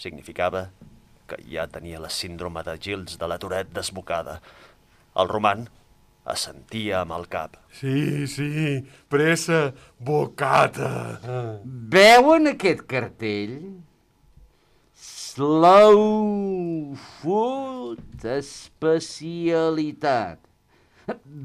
[0.00, 0.70] significava
[1.28, 4.40] que ja tenia la síndrome de Gils de la Toret desbocada.
[5.16, 5.68] El roman
[6.24, 7.56] assentia amb el cap.
[7.74, 11.20] Sí, sí, pressa, bocata.
[11.64, 13.56] Veuen aquest cartell?
[15.02, 20.38] Slow food especialitat.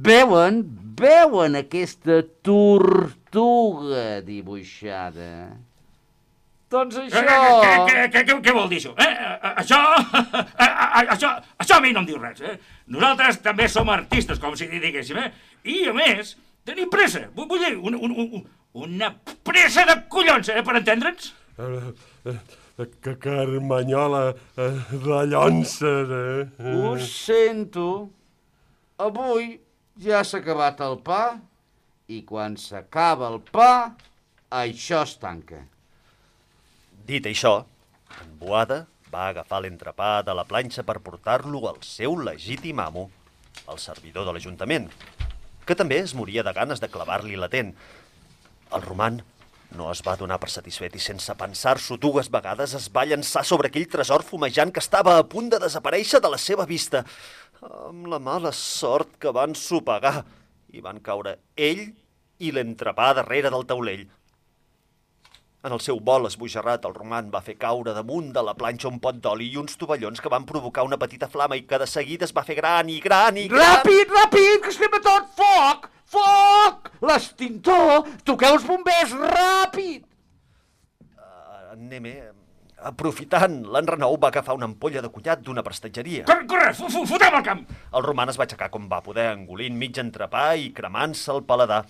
[0.07, 0.61] Veuen,
[0.99, 5.31] veuen aquesta tortuga dibuixada.
[6.67, 7.21] Doncs Eh, això...
[7.63, 8.91] Què, què, què, què, què vol dir això?
[8.99, 9.07] Eh?
[9.07, 9.77] eh, Això,
[10.35, 11.29] eh, eh, això,
[11.63, 12.41] això a mi no em diu res.
[12.43, 12.57] Eh?
[12.91, 15.31] Nosaltres també som artistes, com si diguéssim, eh?
[15.63, 16.35] I, a més,
[16.67, 17.23] tenim pressa.
[17.37, 18.43] Vull vull dir, una, una,
[18.83, 19.11] una
[19.47, 20.59] pressa de collons, eh?
[20.67, 21.31] Per entendre'ns?
[21.57, 21.93] Eh,
[22.33, 22.39] eh,
[23.01, 26.73] Que carmanyola eh, de llonces, eh?
[26.75, 27.87] Ho sento.
[28.97, 29.59] Avui
[30.01, 31.37] ja s'ha acabat el pa
[32.09, 33.93] i quan s'acaba el pa,
[34.49, 35.59] això es tanca.
[37.05, 37.59] Dit això,
[38.23, 38.79] en Boada
[39.13, 43.05] va agafar l'entrepà de la planxa per portar-lo al seu legítim amo,
[43.69, 44.89] el servidor de l'Ajuntament,
[45.67, 47.75] que també es moria de ganes de clavar-li latent.
[48.73, 49.21] El roman
[49.75, 53.67] no es va donar per satisfet i sense pensar-s'ho dues vegades es va llançar sobre
[53.67, 57.03] aquell tresor fumejant que estava a punt de desaparèixer de la seva vista.
[57.65, 60.21] Amb la mala sort que van sopegar
[60.73, 61.83] i van caure ell
[62.37, 64.05] i l'entrepà darrere del taulell.
[65.65, 68.99] En el seu vol esbojarrat, el roman va fer caure damunt de la planxa un
[69.03, 72.27] pot d'oli i uns tovallons que van provocar una petita flama i que de seguida
[72.27, 73.81] es va fer gran i gran i gran...
[73.81, 75.31] Ràpid, ràpid, que estem a tot!
[75.39, 75.89] Foc!
[76.07, 76.91] Foc!
[77.09, 78.05] L'extintor!
[78.23, 80.05] Toqueu els bombers, ràpid!
[81.73, 82.13] En Neme,
[82.83, 86.25] aprofitant l'enrenou, va agafar una ampolla de collat d'una prestatgeria.
[86.25, 87.63] Corre, corre, fu- fu- fotem al camp!
[87.93, 91.85] El roman es va aixecar com va poder, engolint mig entrepà i cremant-se el paladar.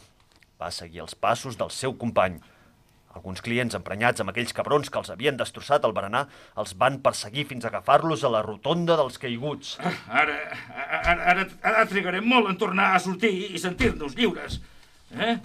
[0.62, 2.40] Va seguir els passos del seu company.
[3.18, 6.28] Alguns clients emprenyats amb aquells cabrons que els havien destrossat el berenar
[6.62, 9.76] els van perseguir fins a agafar-los a la rotonda dels caiguts.
[10.08, 10.36] Ara,
[11.02, 14.60] ara, ara, ara trigarem molt en tornar a sortir i sentir-nos lliures.
[15.18, 15.38] Eh?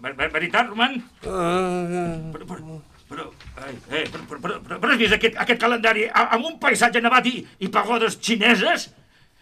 [0.00, 0.98] Ver- ver- Veritat, Roman?
[1.22, 3.28] Però, però, però,
[3.62, 7.00] ai, eh, però, però, però, però, però has vist aquest, aquest calendari amb un paisatge
[7.04, 8.88] nevat i, i pagodes xineses?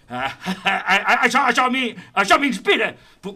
[0.08, 0.28] Ah,
[0.68, 1.86] ah, ah, això, això a mi,
[2.20, 2.90] això m'inspira.
[3.24, 3.32] Po-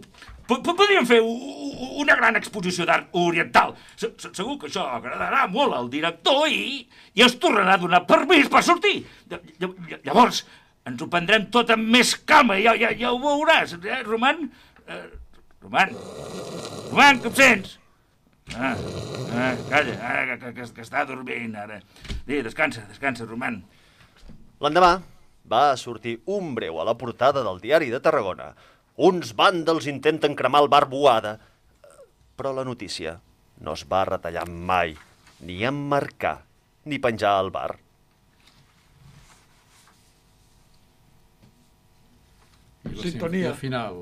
[0.49, 3.73] po- po- Podríem fer una gran exposició d'art oriental.
[3.97, 6.83] Se- se- Segur que això agradarà molt al director i,
[7.17, 8.99] i es tornarà a donar permís per sortir.
[9.33, 10.43] Lla- lla- Llavors,
[10.88, 14.45] ens ho prendrem tot amb més calma, ja, ja, ja ho veuràs, eh, Roman?
[14.88, 15.03] Eh,
[15.64, 15.97] Roman?
[16.93, 17.78] Roman, que em sents?
[18.56, 18.76] Ah,
[19.34, 21.80] ah calla, ara que, que, que està dormint, ara.
[22.26, 23.61] Bé, descansa, descansa, Roman.
[24.64, 24.98] L'endemà
[25.48, 28.52] va sortir un breu a la portada del diari de Tarragona.
[28.98, 31.37] Uns vàndals intenten cremar el bar Boada,
[32.37, 33.18] però la notícia
[33.61, 34.96] no es va retallar mai,
[35.40, 36.40] ni emmarcar,
[36.84, 37.76] ni penjar al bar.
[42.88, 43.42] I la Sintonia.
[43.42, 43.98] I al final,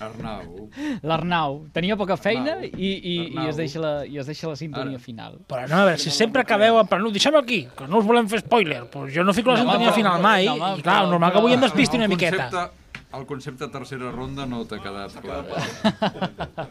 [0.00, 0.68] Arnau...
[1.02, 2.70] L'Arnau tenia poca feina Arnau.
[2.76, 5.38] i, i, i, es deixa la, i es deixa la sintonia final.
[5.48, 8.08] Però no, a veure, si sempre acabeu en plan, no, deixem aquí, que no us
[8.08, 10.82] volem fer spoiler, doncs jo no fico la No, sintonia però- final mai, no, i
[10.82, 12.48] clar, però- normal que avui em despisti una miqueta.
[12.50, 12.84] concepte-
[13.16, 15.44] El concepte tercera ronda no t'ha quedat clar.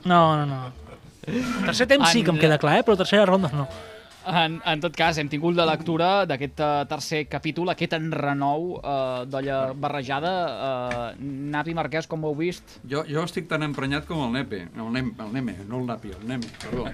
[0.03, 0.59] No, no, no.
[1.65, 2.83] Tercer temps sí que em queda clar, eh?
[2.85, 3.67] però tercera ronda no.
[4.25, 9.21] En, en tot cas, hem tingut la lectura d'aquest eh, tercer capítol, aquest enrenou uh,
[9.29, 10.31] d'olla barrejada.
[10.55, 12.79] Uh, Napi Marquès, com ho heu vist?
[12.89, 16.13] Jo, jo estic tan emprenyat com el Nepe, el, Nem, el Neme, no el Napi,
[16.17, 16.87] el Neme, perdó.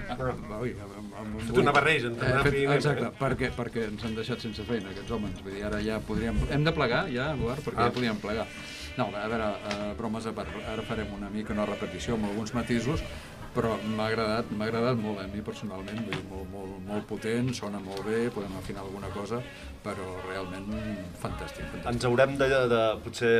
[0.59, 2.75] Ui, amb, amb, Fet una barreja entre Eh, Napi fet- i Neme.
[2.81, 5.39] Exacte, perquè, perquè ens han deixat sense feina aquests homes.
[5.45, 6.35] Vull dir, ara ja podríem...
[6.51, 7.87] Hem de plegar ja, Eduard, perquè Ah.
[7.87, 8.47] ja podríem plegar.
[8.99, 12.51] No, a veure, uh, bromes a part, ara farem una mica una repetició amb alguns
[12.53, 12.99] matisos,
[13.55, 17.51] però m'ha agradat, m'ha agradat molt a mi personalment, vull dir, molt, molt, molt potent,
[17.57, 19.41] sona molt bé, podem afinar alguna cosa,
[19.81, 20.67] però realment
[21.21, 21.87] fantàstic, fantàstic.
[21.89, 23.31] Ens haurem de, de potser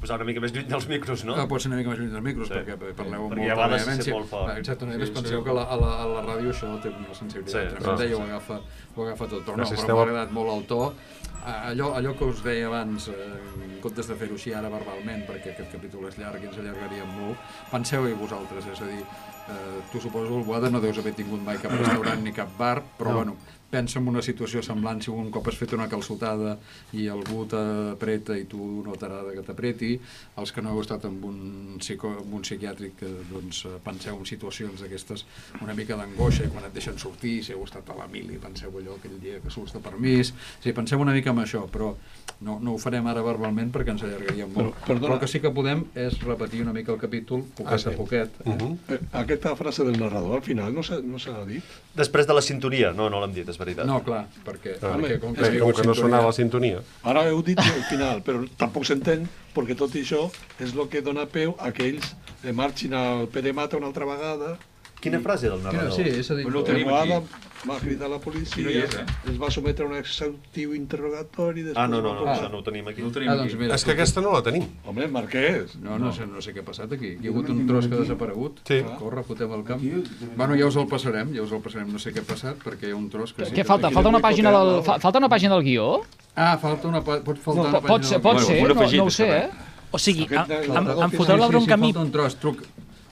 [0.00, 1.34] posar una mica més lluny dels micros, no?
[1.34, 2.54] Ah, pot ser una mica més lluny dels micros, Sí.
[2.54, 4.14] perquè parleu amb Perquè molta a vegades se vehemència.
[4.14, 4.52] molt fort.
[4.58, 5.12] Exacte, no, Sí, sí, sí.
[5.20, 8.04] penseu que a la, a, la, a la ràdio això té una sensibilitat Sí, tremenda
[8.04, 8.22] sí, i ho sí.
[8.30, 8.60] agafa,
[8.96, 9.44] ho agafa tot.
[9.46, 10.82] Però no, si però m'ha a- agradat molt el to.
[11.46, 15.52] Allò, allò que us deia abans, eh, en comptes de fer-ho així ara verbalment, perquè
[15.54, 17.38] aquest capítol és llarg i ens allargaríem molt,
[17.70, 19.04] penseu-hi vosaltres, és a dir,
[19.48, 22.82] eh, tu suposo, el Boada no deus haver tingut mai cap restaurant ni cap bar,
[22.98, 23.14] però No.
[23.22, 23.36] bueno,
[23.70, 26.52] pensa en una situació semblant si un cop has fet una calçotada
[26.94, 29.96] i algú t'apreta i tu no t'agrada que t'apreti,
[30.38, 34.16] els que no heu estat en un, psico, en un psiquiàtric que doncs, eh, penseu
[34.16, 35.26] en situacions d'aquestes
[35.62, 38.70] una mica d'angoixa i quan et deixen sortir, si heu estat a la mili, penseu
[38.70, 40.32] allò aquell dia que surts de permís,
[40.62, 41.90] sí, penseu una mica en això, però
[42.40, 44.74] no, no ho farem ara verbalment perquè ens allargaríem molt.
[44.76, 45.06] Però, perdona.
[45.08, 47.88] Però el que sí que podem és repetir una mica el capítol, poquet Ah, sí.
[47.90, 48.30] a poquet.
[48.44, 48.54] Eh?
[48.54, 48.78] Mhm.
[48.88, 49.00] Eh,
[49.36, 51.64] Aquesta frase del narrador al final no s'ha no s'ha dit?
[51.96, 53.84] Després de la sintonia, no, no l'hem dit, és veritat.
[53.88, 56.80] No, clar, perquè, Ah, perquè com que, com que no sonava la sintonia.
[57.04, 60.24] Ara heu dit al final, però tampoc s'entén, perquè tot això
[60.58, 64.08] és el que dona peu a que ells eh, marxin al Pere Mata una altra
[64.08, 64.56] vegada.
[65.00, 65.92] Quina frase del narrador?
[65.92, 67.12] Sí, és a dir, Bueno, tenim aquí.
[67.68, 69.04] va cridar a la no policia, hi és, eh?
[69.30, 71.62] es va sometre a un exhaustiu interrogatori...
[71.66, 73.02] Després Ah, no, no, va no, això no ho tenim aquí.
[73.02, 73.60] No ho tenim Ah, doncs aquí.
[73.62, 74.64] mira, És que aquesta no la tenim.
[74.86, 75.76] Home, Marquès.
[75.82, 77.16] No, no, sé, no sé què ha passat aquí.
[77.20, 78.60] Hi ha hagut un tros que ha desaparegut.
[78.66, 78.80] Sí.
[78.98, 79.82] Corre, fotem el camp.
[80.36, 81.90] Bueno, ja us el passarem, ja us el passarem.
[81.92, 83.44] No sé què ha passat, perquè hi ha un tros que...
[83.46, 83.90] sí Què falta?
[83.90, 86.02] Falta una pàgina del, el- fa, falta una pàgina del guió?
[86.36, 88.74] Ah, falta una, pot faltar No, una pot- pot pàgina ser, del pot ser, no,
[88.74, 89.50] no ho sé, això, eh?
[89.92, 91.92] O sigui, em, em, em foteu la sí, bronca a sí, mi...
[91.92, 92.62] falta un tros, truc.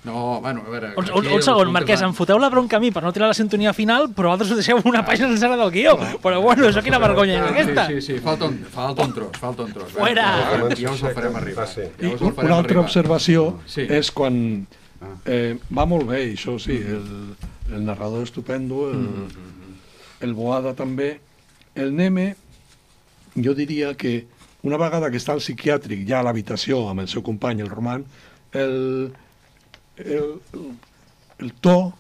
[0.05, 0.91] No, bueno, a veure...
[1.01, 3.37] Un, un, un segon, Marquès, em foteu la bronca a mi per no tirar la
[3.39, 5.95] sintonia final, però vosaltres us deixeu una pàgina sencera del guió.
[6.21, 7.87] Però bueno, això quina vergonya és aquesta.
[7.89, 9.89] Sí, sí, sí, falta un, falta un tros, falta un tros.
[9.97, 10.27] Fuera!
[10.29, 11.65] Ja us el farem- Ja us el farem arribar.
[11.65, 12.85] Ah, Ja us el farem una altra arribar.
[12.85, 13.87] observació Sí.
[13.89, 14.37] és quan
[15.25, 17.35] eh, va molt bé, això sí, el,
[17.73, 19.09] el narrador estupendo, el,
[20.21, 21.15] el Boada també,
[21.75, 22.35] el Neme,
[23.41, 24.27] jo diria que
[24.63, 28.05] una vegada que està al psiquiàtric ja a l'habitació amb el seu company, el Roman,
[28.53, 29.13] el,
[29.97, 30.41] el,
[31.39, 31.93] el, to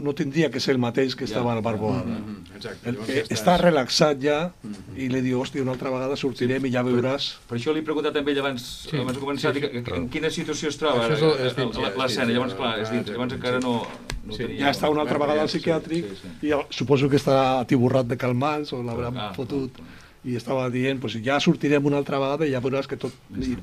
[0.00, 1.34] no tindria que ser el mateix que Ja.
[1.34, 2.04] estava al Barboada.
[2.04, 2.88] Mhm, exacte.
[2.88, 4.52] El, eh, estàs- està relaxat ja
[4.96, 7.34] i li diu, hòstia, una altra vegada sortirem i ja veuràs...
[7.46, 8.96] Per això li he preguntat també ell abans, Sí.
[8.96, 9.92] abans de començar, Sí, sí, sí.
[9.94, 12.24] en quina situació es troba Això és ara, el- és dins, la- ja, és l'escena,
[12.26, 13.86] dins, llavors clar, és dins, llavors encara no,
[14.24, 14.38] no Sí.
[14.46, 14.64] tenia...
[14.64, 16.46] Ja està una altra vegada al psiquiàtric Sí, sí.
[16.48, 19.70] i suposo que estarà atiborrat de calmants o l'hauran Ah, fotut
[20.24, 23.14] i estava dient, pues, ja sortirem una altra vegada i ja veuràs que tot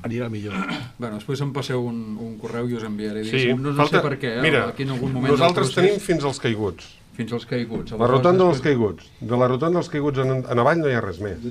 [0.02, 0.56] anirà millor.
[0.98, 3.22] Bueno, després em passeu un, un correu i us enviaré.
[3.28, 4.00] Sí, no, no falta...
[4.00, 4.42] sé per què, eh?
[4.42, 6.88] Mira, aquí en algun moment nosaltres procés- tenim fins als caiguts.
[7.18, 7.94] Fins als caiguts.
[7.98, 9.06] La rotonda dels caiguts.
[9.18, 11.46] De la rotonda dels caiguts en, en avall no hi ha res més.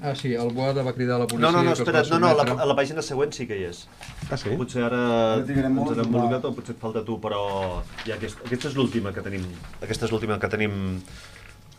[0.00, 1.46] Ah, sí, el Boada va cridar a la policia...
[1.46, 3.64] No, no, no, espera, no, no, a la, a la pàgina següent sí que hi
[3.70, 3.82] és.
[4.28, 4.52] Ah, sí?
[4.60, 5.00] Potser ara
[5.40, 6.04] ens va.
[6.04, 7.40] involucrat o potser et falta tu, però
[8.04, 9.44] ja aquest, aquesta és l'última que tenim.
[9.80, 10.76] Aquesta és l'última que tenim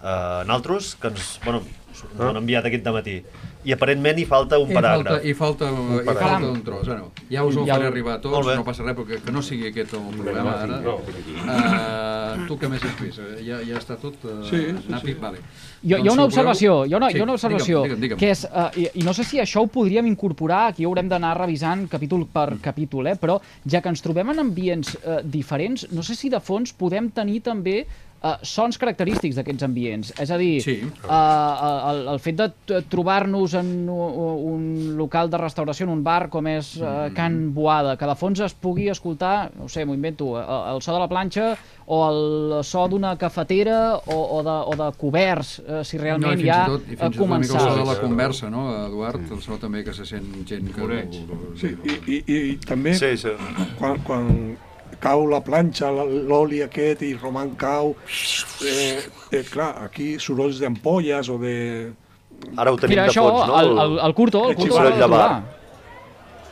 [0.04, 2.30] eh, naltros, que ens, bueno, ens Ah.
[2.30, 3.22] han enviat aquest dematí.
[3.64, 5.20] I aparentment hi falta un I paràgraf.
[5.22, 6.30] falta, i falta, i paràgraf.
[6.32, 6.88] falta un tros.
[6.88, 9.42] Bueno, ja us el Ja faré arribar a tots, no passa res, perquè que no
[9.44, 10.80] sigui aquest el problema ara.
[10.82, 10.96] no.
[10.96, 13.20] Uh, tu què més has vist?
[13.20, 15.14] Eh, Ja, ja està tot uh, Sí, sí, napi?
[15.14, 15.18] sí.
[15.22, 15.38] Vale.
[15.84, 17.34] Hi ha, hi ha Doncs, una si observació, hi ha una, Sí, hi ha una
[17.38, 18.20] observació digue'm, digue'm, digue'm.
[18.20, 21.36] que és, uh, i, i no sé si això ho podríem incorporar, aquí haurem d'anar
[21.38, 23.16] revisant capítol per capítol, eh?
[23.20, 27.10] però ja que ens trobem en ambients uh, diferents, no sé si de fons podem
[27.12, 27.86] tenir també
[28.24, 30.14] uh, sons característics d'aquests ambients.
[30.22, 30.80] És a dir, Sí.
[31.04, 36.48] uh, el, el fet de trobar-nos en un local de restauració, en un bar com
[36.48, 40.36] és uh, Can Boada, que de fons es pugui escoltar, no ho sé, m'ho invento,
[40.40, 41.52] el, el so de la planxa
[41.92, 46.34] o el so d'una cafetera o, o, de, o de coberts, eh, si No, realment
[46.34, 47.86] i fins ja i tot, i ha fins i tot una mica el so de
[47.90, 49.26] la conversa, no, Eduard?
[49.32, 51.02] El so també que se sent gent que...
[51.60, 53.34] Sí, i, i, i també Sí, sí.
[53.80, 54.30] quan, quan
[55.02, 57.96] cau la planxa, la- l'oli aquest i Roman cau,
[58.66, 61.56] eh, eh, clar, aquí sorolls d'ampolles o de...
[62.58, 63.60] Ara ho tenim Mira, de això, fons, no?
[63.60, 65.08] el, el, el curto, el El curto l'ha de bar.
[65.08, 65.60] trobar.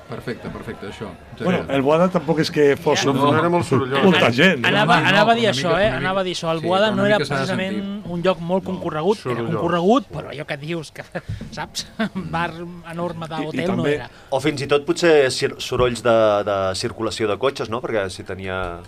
[0.10, 1.06] Perfecte, perfecte, això.
[1.40, 4.02] Bueno, el Boada tampoc és que fos No, no era molt sorollós.
[4.08, 4.64] molta gent.
[4.66, 5.92] Anava, no, anava a dir això, mica- eh?
[6.00, 6.50] Anava a dir això.
[6.52, 9.18] El sí, Boada una no era precisament un lloc molt concorregut.
[9.22, 9.56] Era Sorollós.
[9.56, 11.04] concorregut, però allò que dius, que,
[11.58, 11.88] saps?
[12.16, 12.52] Un bar
[12.92, 14.10] enorme d'hotel no també- era.
[14.32, 16.18] O fins i tot potser sorolls de,
[16.50, 17.82] de circulació de cotxes, no?
[17.82, 18.80] Perquè si tenia...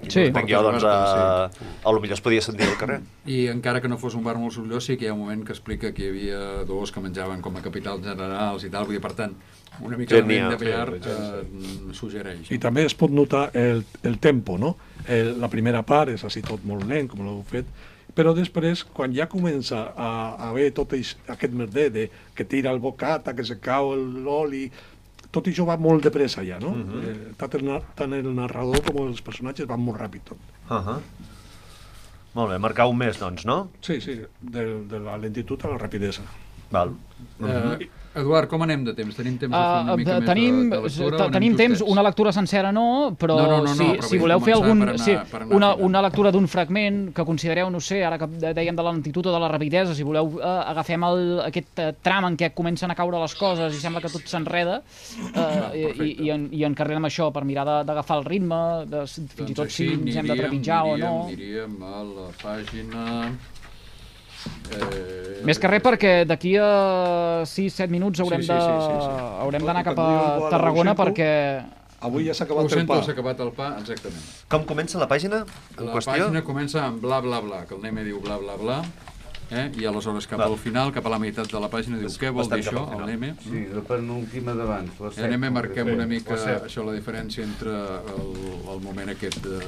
[0.00, 0.22] Sí.
[0.30, 1.50] Entenc jo, doncs, a,
[1.84, 3.02] a lo millor es podia sentir al carrer.
[3.28, 5.42] I encara que no fos un bar molt sorollós, sí que hi ha un moment
[5.44, 8.96] que explica que hi havia dos que menjaven com a capitals generals i tal, vull
[8.96, 9.34] dir, per tant,
[9.84, 12.48] una mica Gent de billar eh, suggereix.
[12.48, 14.72] I també es pot notar el, el tempo, no?
[15.04, 17.68] El, la primera part és així tot molt lent, com l'heu fet,
[18.14, 22.70] però després, quan ja comença a, a haver tot eix, aquest merder de que tira
[22.70, 24.70] el bocata, que se cau el- l'oli,
[25.30, 26.72] tot això va molt de pressa ja, no?
[27.02, 30.38] eh, tant, el, tant el narrador com els personatges van molt ràpid tot.
[30.70, 30.98] Uh -huh.
[32.34, 33.70] Molt bé, marcar un mes, doncs, no?
[33.82, 36.22] Sí, sí, de, de la lentitud a la rapidesa.
[36.70, 36.92] Val.
[37.42, 39.14] Eh, Eduard, com anem de temps?
[39.14, 41.26] Tenim temps de fer una Uh, mica més tenim de, de lectura?
[41.30, 41.92] tenim temps, justets?
[41.92, 44.82] una lectura sencera no, però, No, no, no, no, si, però si voleu fer algun,
[44.82, 48.74] anar- sí, anar una, una lectura d'un fragment que considereu, no sé, ara que dèiem
[48.74, 50.42] de la lentitud o de la rapidesa, si voleu uh,
[50.72, 54.10] agafem el, aquest uh, tram en què comencen a caure les coses i sembla que
[54.10, 58.60] tot s'enreda uh, i, i, i, en, i encarrilem això per mirar d'agafar el ritme,
[58.90, 61.14] de, fins i tot si ens hem de trepitjar o no.
[61.30, 63.06] Aniríem a la pàgina...
[64.70, 68.96] Eh, Més que res perquè d'aquí a 6-7 minuts haurem Sí, sí, de sí, sí,
[69.06, 69.20] sí.
[69.44, 71.28] haurem d'anar cap a Tarragona perquè
[72.00, 73.02] Avui ja s'ha acabat el pa.
[73.04, 74.22] s'ha acabat el pa, exactament.
[74.48, 75.42] Com comença la pàgina
[75.76, 76.12] en La qüestió?
[76.14, 78.78] pàgina comença amb bla, bla, bla, que el Neme diu bla, bla, bla,
[79.50, 79.66] eh?
[79.76, 82.48] i aleshores cap al final, cap a la meitat de la pàgina, diu què vol
[82.48, 83.06] dir això, al el.
[83.12, 83.34] Neme?
[83.44, 85.24] Sí, la penúltima d'abans, set.
[85.28, 87.76] anem a marquem una mica això, la diferència entre
[88.16, 88.32] el,
[88.72, 89.60] el moment aquest de...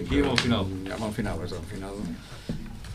[0.00, 0.66] D'aquí amb el final.
[0.88, 1.94] Ja, amb el final, és el final.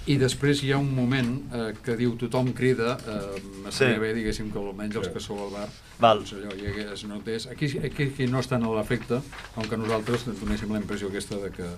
[0.06, 3.38] I després hi ha un moment eh, que diu tothom crida, eh,
[3.70, 4.00] estaria Sí.
[4.02, 5.70] bé, diguéssim, que almenys els que sou al bar,
[6.04, 6.18] Val.
[6.20, 7.48] doncs allò, hi hagués, notés.
[7.48, 9.22] Aquí, aquí, aquí no estan a l'efecte,
[9.56, 11.70] com que nosaltres donéssim la impressió aquesta de que,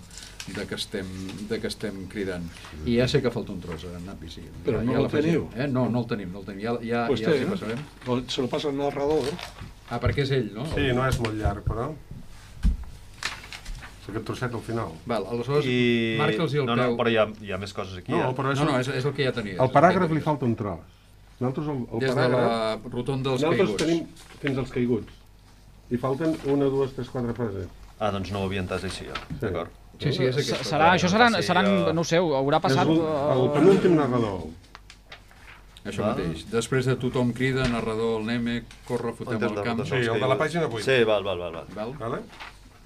[0.56, 1.06] de que, estem,
[1.50, 2.50] de que estem cridant.
[2.86, 4.42] I ja sé que falta un tros, eh, Napi, sí.
[4.66, 5.46] Però ja, no ja el teniu?
[5.56, 5.68] Eh?
[5.68, 6.64] No, no el tenim, no el tenim.
[6.66, 7.54] Ja, ja, Pues ja té, els hi eh?
[7.54, 8.26] passarem.
[8.28, 9.30] Se lo passa al narrador.
[9.92, 10.66] Ah, perquè és ell, no?
[10.74, 11.92] Sí, no és molt llarg, però...
[14.06, 14.92] És aquest trosset al final.
[15.10, 16.16] Val, aleshores, I...
[16.20, 16.98] marca'ls i el no, no, peu.
[17.00, 18.12] però hi ha, hi ha més coses aquí.
[18.14, 18.34] No, eh?
[18.38, 19.58] però és, No, no, és, és el que ja tenies.
[19.60, 20.84] el paràgraf li falta un tros.
[21.40, 22.46] Nosaltres el, el Des de paràgraf...
[22.86, 23.82] la rotonda dels Nosaltres caiguts.
[23.84, 25.18] tenim fins als caiguts.
[25.90, 27.66] I falten una, dues, tres, quatre frases.
[28.00, 29.18] Ah, doncs no ho havia entès així, ja.
[29.42, 29.74] D'acord.
[29.98, 30.66] Sí, sí, és aquest.
[30.68, 32.88] serà, això seran, Sí, seran jo- no ho sé, haurà És passat...
[32.88, 34.42] el, el eh, penúltim narrador.
[35.86, 36.16] Això Val.
[36.18, 36.46] mateix.
[36.52, 39.84] Després de tothom crida, narrador, el Neme, corre, fotem el de camp.
[39.86, 40.84] Sí, el de la pàgina vuit.
[40.84, 41.62] Sí, val, val, val.
[41.76, 41.94] val.
[42.00, 42.22] Val?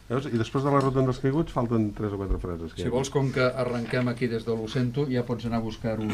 [0.10, 0.26] Veus?
[0.26, 2.74] I després de la rotonda dels caiguts falten tres o quatre frases.
[2.74, 6.08] que Si vols, com que arrenquem aquí des de l'Ocento, ja pots anar a buscar-ho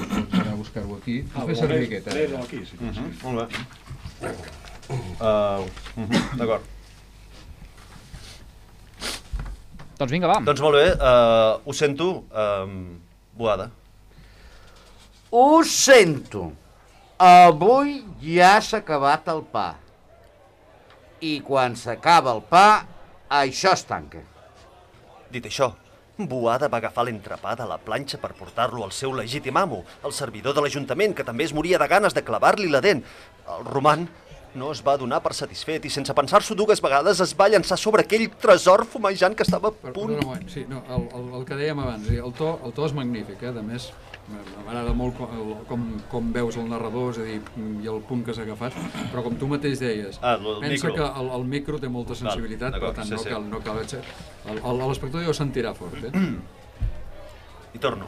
[0.59, 1.21] buscar-ho aquí.
[1.33, 2.25] Ah, Fes servir aquest, eh?
[2.41, 2.75] Aquí, sí.
[2.81, 4.33] Mhm, Molt bé.
[4.89, 5.63] Uh,
[5.95, 6.63] mhm, D'acord.
[9.95, 10.41] Doncs vinga, va.
[10.43, 12.97] Doncs molt bé, uh, ho sento, um,
[13.35, 13.69] Boada.
[15.31, 16.49] Ho sento.
[17.17, 19.69] Avui ja s'ha acabat el pa.
[21.23, 22.67] I quan s'acaba el pa,
[23.29, 24.21] això es tanca.
[25.31, 25.73] Dit això,
[26.17, 30.55] Boada va agafar l'entrepà de la planxa per portar-lo al seu legítim amo, el servidor
[30.55, 33.03] de l'Ajuntament, que també es moria de ganes de clavar-li la dent.
[33.51, 34.07] El roman
[34.55, 38.05] no es va donar per satisfet i sense pensar-s'ho dues vegades es va llançar sobre
[38.05, 40.15] aquell tresor fumejant que estava a punt...
[40.15, 43.43] Perdona sí, no, el, el, el que dèiem abans, el to, el to és magnífic,
[43.43, 43.51] eh?
[43.51, 43.89] a més
[44.25, 48.33] m'agrada molt com, com, com veus el narrador, és a dir, i el punt que
[48.33, 48.73] s'ha agafat,
[49.11, 50.95] però com tu mateix deies, Ah, el pensa micro.
[50.95, 53.29] que el, el micro té molta sensibilitat, per tant sí, no sí.
[53.29, 56.25] cal, no cal L'espectador ja ho sentirà fort, eh?
[57.75, 58.07] I torno.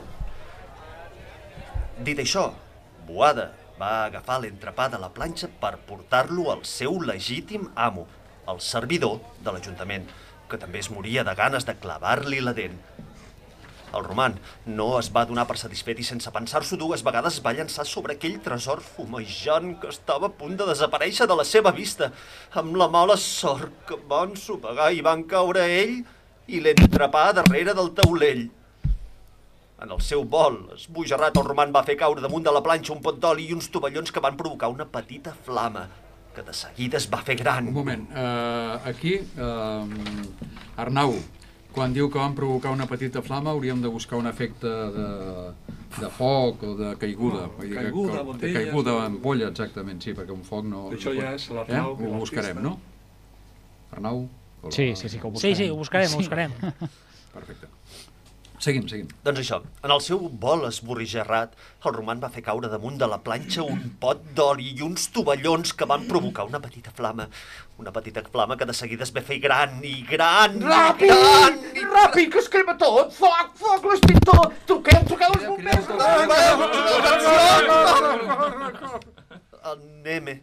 [2.07, 2.49] Dit això,
[3.07, 8.07] Boada va agafar l'entrepà de la planxa per portar-lo al seu legítim amo,
[8.47, 10.07] el servidor de l'Ajuntament,
[10.49, 12.77] que també es moria de ganes de clavar-li la dent.
[13.95, 17.85] El roman no es va donar per satisfet i sense pensar-s'ho dues vegades va llançar
[17.87, 22.11] sobre aquell tresor fumejant que estava a punt de desaparèixer de la seva vista,
[22.61, 26.01] amb la mala sort que van sopegar i van caure ell
[26.47, 28.47] i l'entrepà darrere del taulell.
[29.77, 33.01] En el seu vol, esbojarrat, el roman va fer caure damunt de la planxa un
[33.05, 35.83] pot d'oli i uns tovallons que van provocar una petita flama,
[36.33, 37.69] que de seguida es va fer gran.
[37.69, 41.13] Un moment, uh, aquí, uh, Arnau,
[41.77, 45.07] quan diu que van provocar una petita flama, hauríem de buscar un efecte de,
[45.99, 47.45] de foc o de caiguda.
[47.45, 49.05] Oh, Vull dir caiguda, que, de caiguda, sí.
[49.11, 50.87] ampolla, exactament, sí, perquè un foc no...
[50.97, 52.09] Això no ja és l'Arnau, Eh?
[52.09, 52.79] Ho buscarem, no?
[53.93, 54.25] Arnau?
[54.73, 56.57] Sí, sí, sí, que ho Sí, sí, ho buscarem, ho buscarem.
[57.37, 57.69] Perfecte.
[58.57, 59.05] Seguim, seguim.
[59.21, 61.51] Doncs això, en el seu vol esborrigerrat,
[61.85, 65.75] el roman va fer caure damunt de la planxa un pot d'oli i uns tovallons
[65.77, 67.27] que van provocar una petita flama.
[67.77, 70.73] Una petita flama que de seguida es va fer gran i gran i gran.
[70.73, 71.85] Ràpid!
[71.93, 73.13] Ràpid, que es crema tot!
[73.13, 74.49] Foc, foc, l'extintor!
[74.65, 75.85] Truqueu, truqueu els bombers!
[79.67, 80.39] El Neme,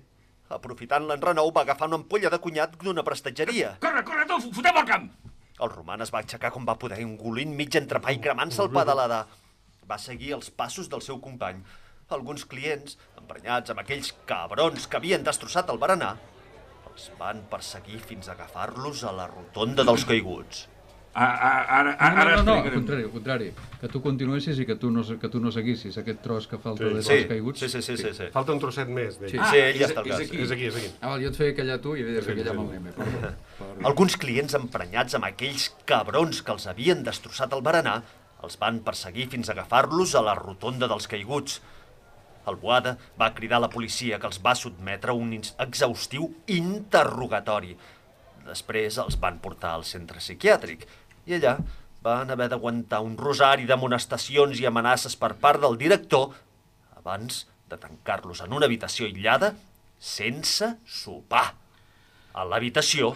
[0.55, 3.75] aprofitant l'enrenou, va agafar una ampolla de cunyat d'una prestatgeria.
[3.83, 5.11] Corre, corre, tu, fotem al camp!
[5.63, 8.83] El roman es va aixecar com va poder, engolint mig entrepà i cremant-se el pa
[8.89, 9.21] de l'Adà.
[9.87, 11.61] Va seguir els passos del seu company.
[12.15, 16.13] Alguns clients, emprenyats amb aquells cabrons que havien destrossat el berenar,
[16.91, 20.67] els van perseguir fins a agafar-los a la rotonda dels caiguts.
[21.15, 23.53] Ara, No, no, no, no, al contrari, al contrari.
[23.81, 26.83] Que tu continuessis i que tu no, que tu no seguissis aquest tros que falta
[26.89, 26.95] Sí.
[26.95, 27.61] de Sí, dels caiguts.
[27.61, 28.25] sí, sí, sí, sí, sí.
[28.33, 29.15] Falta un trosset més.
[29.21, 29.29] Sí.
[29.31, 30.21] Sí, ell ja és- està al és cas.
[30.27, 30.37] aquí.
[30.43, 30.91] És aquí, és aquí.
[31.01, 32.93] Ah, val, jo et feia callar tu i havia de fer callar amb el Neme.
[32.93, 33.35] Perdó.
[33.59, 33.87] Perdó.
[33.87, 38.03] Alguns clients emprenyats amb aquells cabrons que els havien destrossat el berenar
[38.43, 41.63] els van perseguir fins a agafar-los a la rotonda dels caiguts.
[42.47, 46.35] El Boada va cridar a la policia que els va sotmetre a un ins- exhaustiu
[46.47, 47.77] interrogatori.
[48.45, 50.85] Després els van portar al centre psiquiàtric
[51.27, 51.57] i allà
[52.05, 56.35] van haver d'aguantar un rosari d'amonestacions i amenaces per part del director
[56.99, 59.55] abans de tancar-los en una habitació aïllada
[59.99, 61.55] sense sopar.
[62.35, 63.15] A l'habitació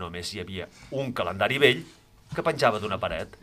[0.00, 0.66] només hi havia
[0.98, 1.84] un calendari vell
[2.34, 3.36] que penjava d'una paret.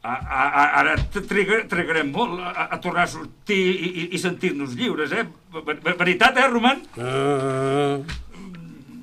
[0.00, 4.18] A, a, a, ara triga, trigarem molt a, a tornar a sortir i, i, i
[4.22, 5.26] sentir-nos lliures, eh?
[5.52, 6.80] Ver- ver- Veritat, eh, Roman?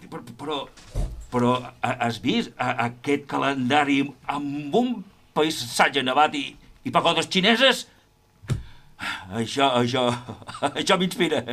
[0.09, 0.57] Però, però,
[1.32, 4.01] però ha- has vist aquest calendari
[4.32, 4.93] amb un
[5.38, 6.45] paisatge nevat i,
[6.88, 7.86] i pagodes xineses?
[9.38, 10.07] Això, això,
[10.80, 11.43] això m'inspira.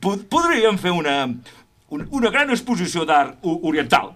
[0.00, 1.18] Pod- Podríem fer una,
[1.90, 4.14] un- una gran exposició d'art oriental.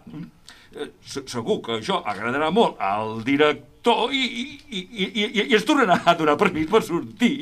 [0.75, 6.01] Eh, se- Segur que això agradarà molt al director i, i, i, i, ens tornarà
[6.11, 7.35] a donar permís per sortir.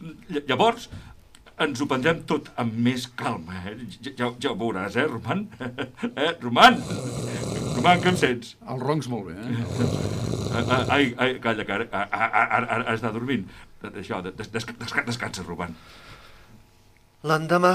[0.00, 0.88] Ll- Llavors,
[1.64, 3.60] ens ho prendrem tot amb més calma.
[3.70, 3.76] Eh?
[4.00, 5.46] Ja, ja, ja ho veuràs, eh, Roman?
[6.10, 6.78] Eh, Roman?
[7.76, 8.54] Roman, que em sents?
[8.68, 9.64] El roncs molt bé, eh?
[9.78, 9.88] Bé.
[10.60, 13.44] Ah, Ai, ai, calla, que ara, ara, ara, has d'anar dormint.
[13.92, 15.76] Això, des, des, descansa, descansa, Roman.
[17.28, 17.74] L'endemà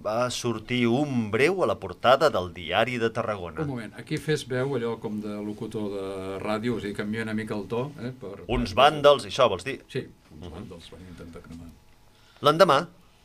[0.00, 3.60] va sortir un breu a la portada del diari de Tarragona.
[3.66, 6.06] Un moment, aquí fes veu allò com de locutor de
[6.40, 8.14] ràdio, o sigui, canvia una mica el to, eh?
[8.20, 9.82] Per, Uns vàndals, això vols dir?
[9.92, 11.68] Sí, uns vàndals van intentar cremar.
[12.48, 12.78] L'endemà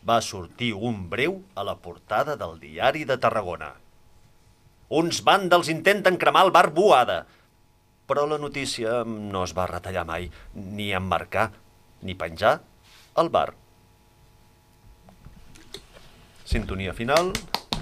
[0.08, 3.74] va sortir un breu a la portada del diari de Tarragona.
[4.90, 7.26] Uns vàndals intenten cremar el bar Boada.
[8.10, 11.52] Però la notícia no es va retallar mai, ni emmarcar,
[12.02, 12.58] ni penjar
[13.16, 13.54] al bar.
[16.44, 17.32] Sintonia final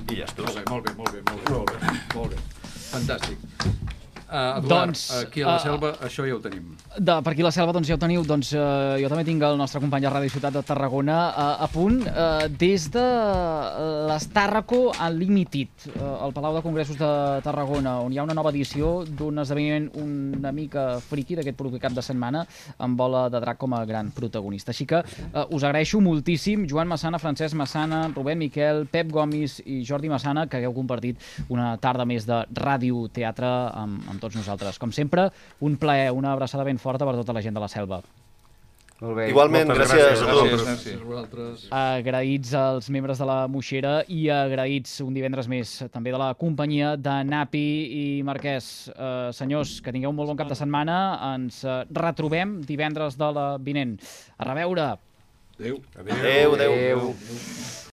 [0.09, 0.55] i ja Molt estàs.
[0.59, 2.43] bé, molt bé, molt bé, molt bé, molt bé, molt bé.
[2.91, 3.97] Fantàstic.
[4.29, 6.67] Uh, Eduard, Doncs, aquí a la eh, selva això ja ho tenim.
[7.01, 9.41] De, per aquí a la selva doncs ja ho teniu, doncs eh, jo també tinc
[9.41, 13.05] el nostre company de Ràdio Ciutat de Tarragona eh, a punt eh, des de
[14.05, 17.09] l'Estàrraco Unlimited, eh, al Palau de Congressos de
[17.41, 21.97] Tarragona, on hi ha una nova edició d'un esdeveniment una mica friqui d'aquest proper cap
[21.97, 22.45] de setmana
[22.77, 24.69] amb Bola de Drac com a gran protagonista.
[24.75, 29.81] Així que eh, us agraeixo moltíssim, Joan Massana, Francesc Massana, Rubén Miquel, Pep Gomis i
[29.89, 31.17] Jordi Massana, que hagueu compartit
[31.49, 34.79] una tarda més de ràdio-teatre amb, amb tots nosaltres.
[34.79, 35.29] Com sempre,
[35.61, 38.01] un plaer, una abraçada ben forta per tota la gent de la selva.
[38.99, 39.29] Molt bé.
[39.31, 40.21] Igualment, Moltes gràcies, gràcies.
[40.27, 40.39] a tu.
[40.43, 40.65] Gràcies.
[40.67, 41.61] Gràcies a vosaltres.
[41.71, 46.97] Agraïts als membres de la Moixera i agraïts un divendres més també de la companyia
[46.99, 47.63] de Napi
[47.95, 48.89] i Marquès.
[48.91, 50.99] Eh, senyors, que tingueu un molt bon cap de setmana.
[51.33, 53.95] Ens eh, retrobem divendres de la vinent.
[54.37, 54.97] A reveure!
[55.59, 55.79] Adéu.
[55.95, 56.73] Adéu, adéu.
[56.73, 57.15] Adéu.